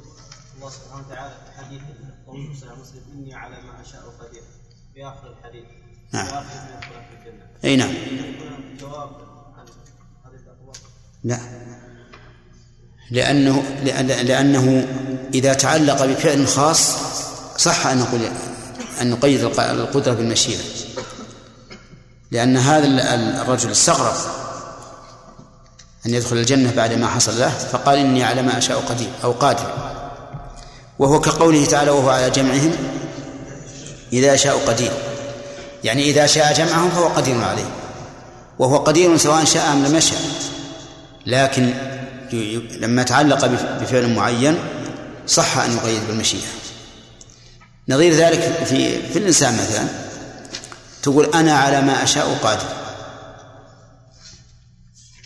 [0.56, 1.82] الله سبحانه وتعالى في حديث
[2.28, 4.44] قول صلى مسلم اني على ما اشاء قدير
[4.94, 5.66] في اخر الحديث
[6.14, 6.28] نعم.
[7.66, 7.94] أي نعم.
[11.24, 11.40] لا.
[13.12, 14.88] لأنه لأن- لأنه
[15.34, 16.96] إذا تعلق بفعل خاص
[17.58, 18.20] صح أن نقول
[19.02, 20.60] أن نقيد الق- القدرة بالمشيئة.
[22.32, 23.00] لأن هذا ال-
[23.42, 24.14] الرجل استغرب
[26.06, 29.74] أن يدخل الجنة بعد ما حصل له فقال إني على ما أشاء قدير أو قادر.
[31.00, 32.72] وهو كقوله تعالى وهو على جمعهم
[34.14, 34.92] إذا شاء قدير.
[35.84, 37.70] يعني إذا شاء جمعهم فهو قدير عليه.
[38.60, 40.20] وهو قدير سواء شاء أم لم يشاء
[41.26, 41.74] لكن
[42.80, 44.58] لما تعلق بف- بفعل معين
[45.28, 46.48] صح أن يقيد بالمشيئة.
[47.90, 49.88] نظير ذلك في في الإنسان مثلا.
[51.04, 52.66] تقول أنا على ما أشاء قادر.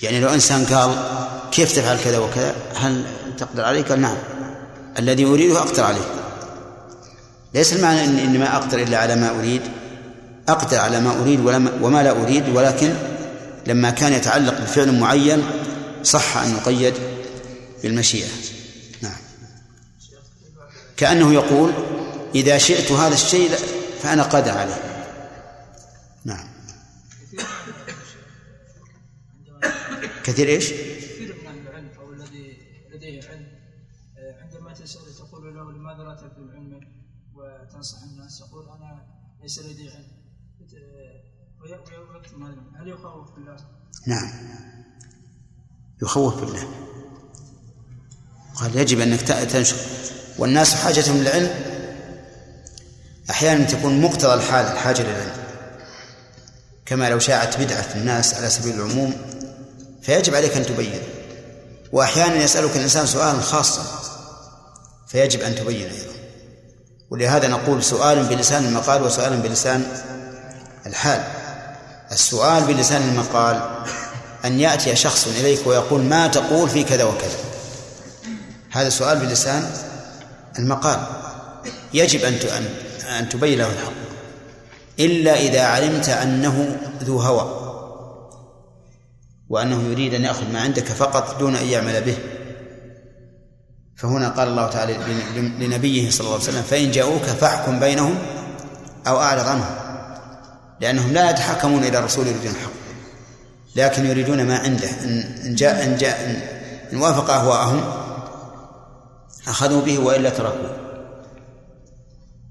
[0.02, 0.95] يعني لو إنسان قال
[1.52, 3.06] كيف تفعل كذا وكذا؟ هل
[3.38, 4.18] تقدر عليه؟ قال نعم.
[4.99, 6.06] الذي أريده أقدر عليه.
[7.53, 9.61] ليس المعنى إن إني ما أقدر إلا على ما أريد.
[10.48, 11.40] أقدر على ما أريد
[11.82, 12.94] وما لا أريد ولكن
[13.68, 15.44] لما كان يتعلق بفعل معين
[16.04, 16.94] صح أن يقيد
[17.84, 18.28] بالمشيئة.
[19.02, 19.18] نعم.
[20.98, 21.74] كأنه يقول
[22.36, 23.52] إذا شئت هذا الشيء
[24.04, 24.82] فأنا قادر عليه.
[26.26, 26.48] نعم.
[30.24, 30.72] كثير إيش؟
[42.80, 43.57] هل يخوف بالله؟
[44.07, 44.32] نعم.
[46.02, 46.70] يخوف بالله.
[48.56, 49.76] قال يجب أنك تنشر.
[50.38, 51.49] والناس حاجتهم للعلم.
[53.30, 55.45] أحيانا تكون مقتضى الحال الحاجة للعلم
[56.86, 59.14] كما لو شاعت بدعة في الناس على سبيل العموم
[60.02, 61.02] فيجب عليك أن تبين.
[61.91, 63.84] وأحيانا يسألك الإنسان سؤالا خاصا
[65.07, 66.14] فيجب أن تبين أيضا.
[67.10, 70.03] ولهذا نقول سؤال بلسان المقال وسؤال بلسان
[70.86, 71.45] الحال.
[72.11, 73.61] السؤال بلسان المقال
[74.45, 77.38] أن يأتي شخص إليك ويقول ما تقول في كذا وكذا.
[78.72, 79.72] هذا سؤال بلسان
[80.60, 80.99] المقال.
[81.94, 83.91] يجب أن أن- تبين له الحق.
[84.99, 87.61] إلا إذا علمت أنه ذو هوى
[89.49, 92.18] وأنه يريد أن يأخذ ما عندك فقط دون أن يعمل به.
[93.98, 98.15] فهنا قال الله تعالى لن- لنبيه صلى الله عليه وسلم فإن جاءوك فاحكم بينهم
[99.07, 99.85] أو أعرض عنهم.
[100.82, 102.72] لأنهم لا يتحكمون إلى الرسول يريدون الحق
[103.76, 104.90] لكن يريدون ما عنده.
[105.46, 106.42] إن جاء إن جاء
[106.94, 107.84] إن وافق أهواءهم
[109.48, 110.78] أخذوا به وإلا تركوه.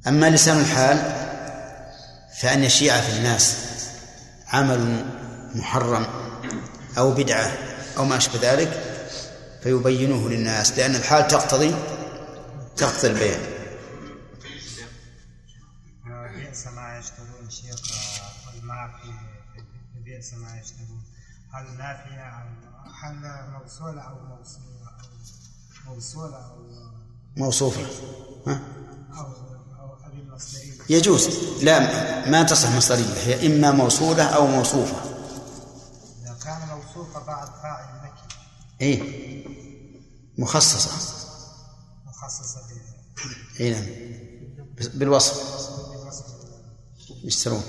[0.09, 1.13] أما لسان الحال
[2.41, 3.57] فأن يشيع في الناس
[4.49, 5.05] عمل
[5.55, 6.07] محرم
[6.99, 7.53] أو بدعة
[7.99, 8.81] أو ما أشبه ذلك
[9.63, 11.75] فيبينوه للناس لأن الحال تقتضي
[12.77, 13.53] تقتضي البيان.
[20.25, 21.03] بئس ما يشترون
[21.51, 22.49] هل نافية أو
[23.03, 23.15] هل
[23.53, 24.89] موصولة أو موصولة
[25.87, 26.57] أو موصولة أو
[27.37, 27.87] موصوفة.
[28.47, 28.61] ها؟
[29.19, 29.27] أو
[29.81, 30.39] أو
[30.89, 31.29] يجوز.
[31.63, 34.97] لا ما تصح مصدرية هي إما موصولة أو موصوفة.
[36.23, 38.39] إذا كان موصوفة بعد فاعل نكرة
[38.81, 39.45] إيه.
[40.39, 40.91] مخصصة.
[42.07, 42.61] مخصصة
[43.61, 43.87] إيه نعم.
[44.95, 45.55] بالوصف.
[47.25, 47.63] يشترون.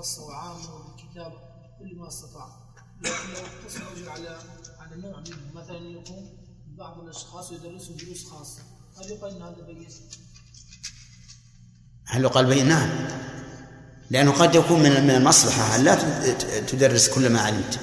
[0.00, 1.32] يكون خاصة وعامة وبالكتاب
[1.78, 2.48] كل ما استطاع.
[3.02, 4.38] لكن لو اقتصر الرجل على
[4.78, 6.30] على نوع منه مثلا يقوم
[6.78, 8.62] بعض الأشخاص يدرسهم دروس خاصة.
[8.98, 9.88] هل يقال إن هذا بين؟
[12.04, 12.90] هل يقال بين؟ نعم.
[14.10, 15.94] لأنه قد يكون من من المصلحة أن لا
[16.60, 17.80] تدرس كل ما علمت.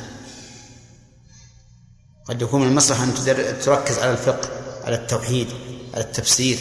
[2.25, 3.13] قد يكون من المصلحة أن
[3.61, 4.49] تركز على الفقه
[4.85, 5.47] على التوحيد
[5.93, 6.59] على التفسير.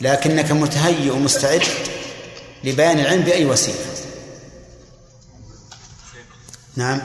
[0.00, 1.62] لكنك متهيئ ومستعد.
[2.64, 3.94] لبيان العلم بأي وسيلة.
[6.76, 7.00] نعم.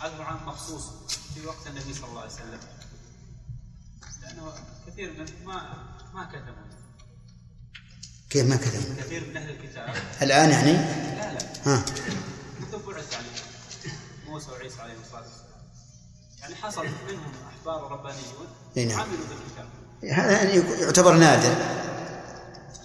[0.00, 0.84] هذا عام مخصوص
[1.34, 2.58] في وقت النبي صلى الله عليه وسلم.
[4.22, 4.52] لأنه
[4.86, 6.72] كثير من ما ما كتبوا.
[8.30, 9.94] كيف ما كتب كثير من أهل الكتاب.
[10.22, 11.40] الآن يعني؟ لا لا.
[11.66, 11.84] ها.
[13.02, 13.26] بعث يعني
[14.26, 15.11] موسى وعيسى عليهم والسلام
[16.42, 18.46] يعني حصل منهم احبار ربانيون
[18.76, 19.00] إي نعم.
[19.00, 19.68] عملوا بالكتاب.
[20.18, 21.54] هذا يعني يعتبر نادر.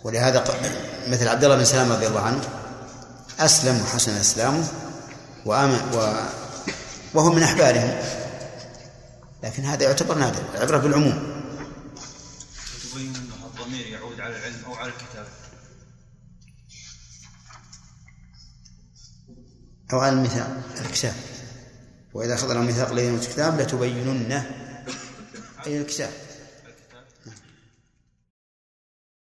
[0.03, 2.41] ولهذا ق- مثل عبد الله بن سلام رضي الله عنه
[3.39, 4.67] أسلم وحسن إسلامه
[5.45, 5.97] وآمن و
[7.13, 7.97] وهو من أحبارهم.
[9.43, 11.43] لكن هذا يعتبر نادر العبرة بالعموم.
[12.93, 15.27] تبين إنه الضمير يعود على العلم أو على الكتاب.
[19.93, 21.13] أو على الميثاق الكتاب.
[22.17, 24.51] وإذا أخذنا الميثاق لين الكتاب لتبيننه.
[25.67, 26.09] أي الكتاب.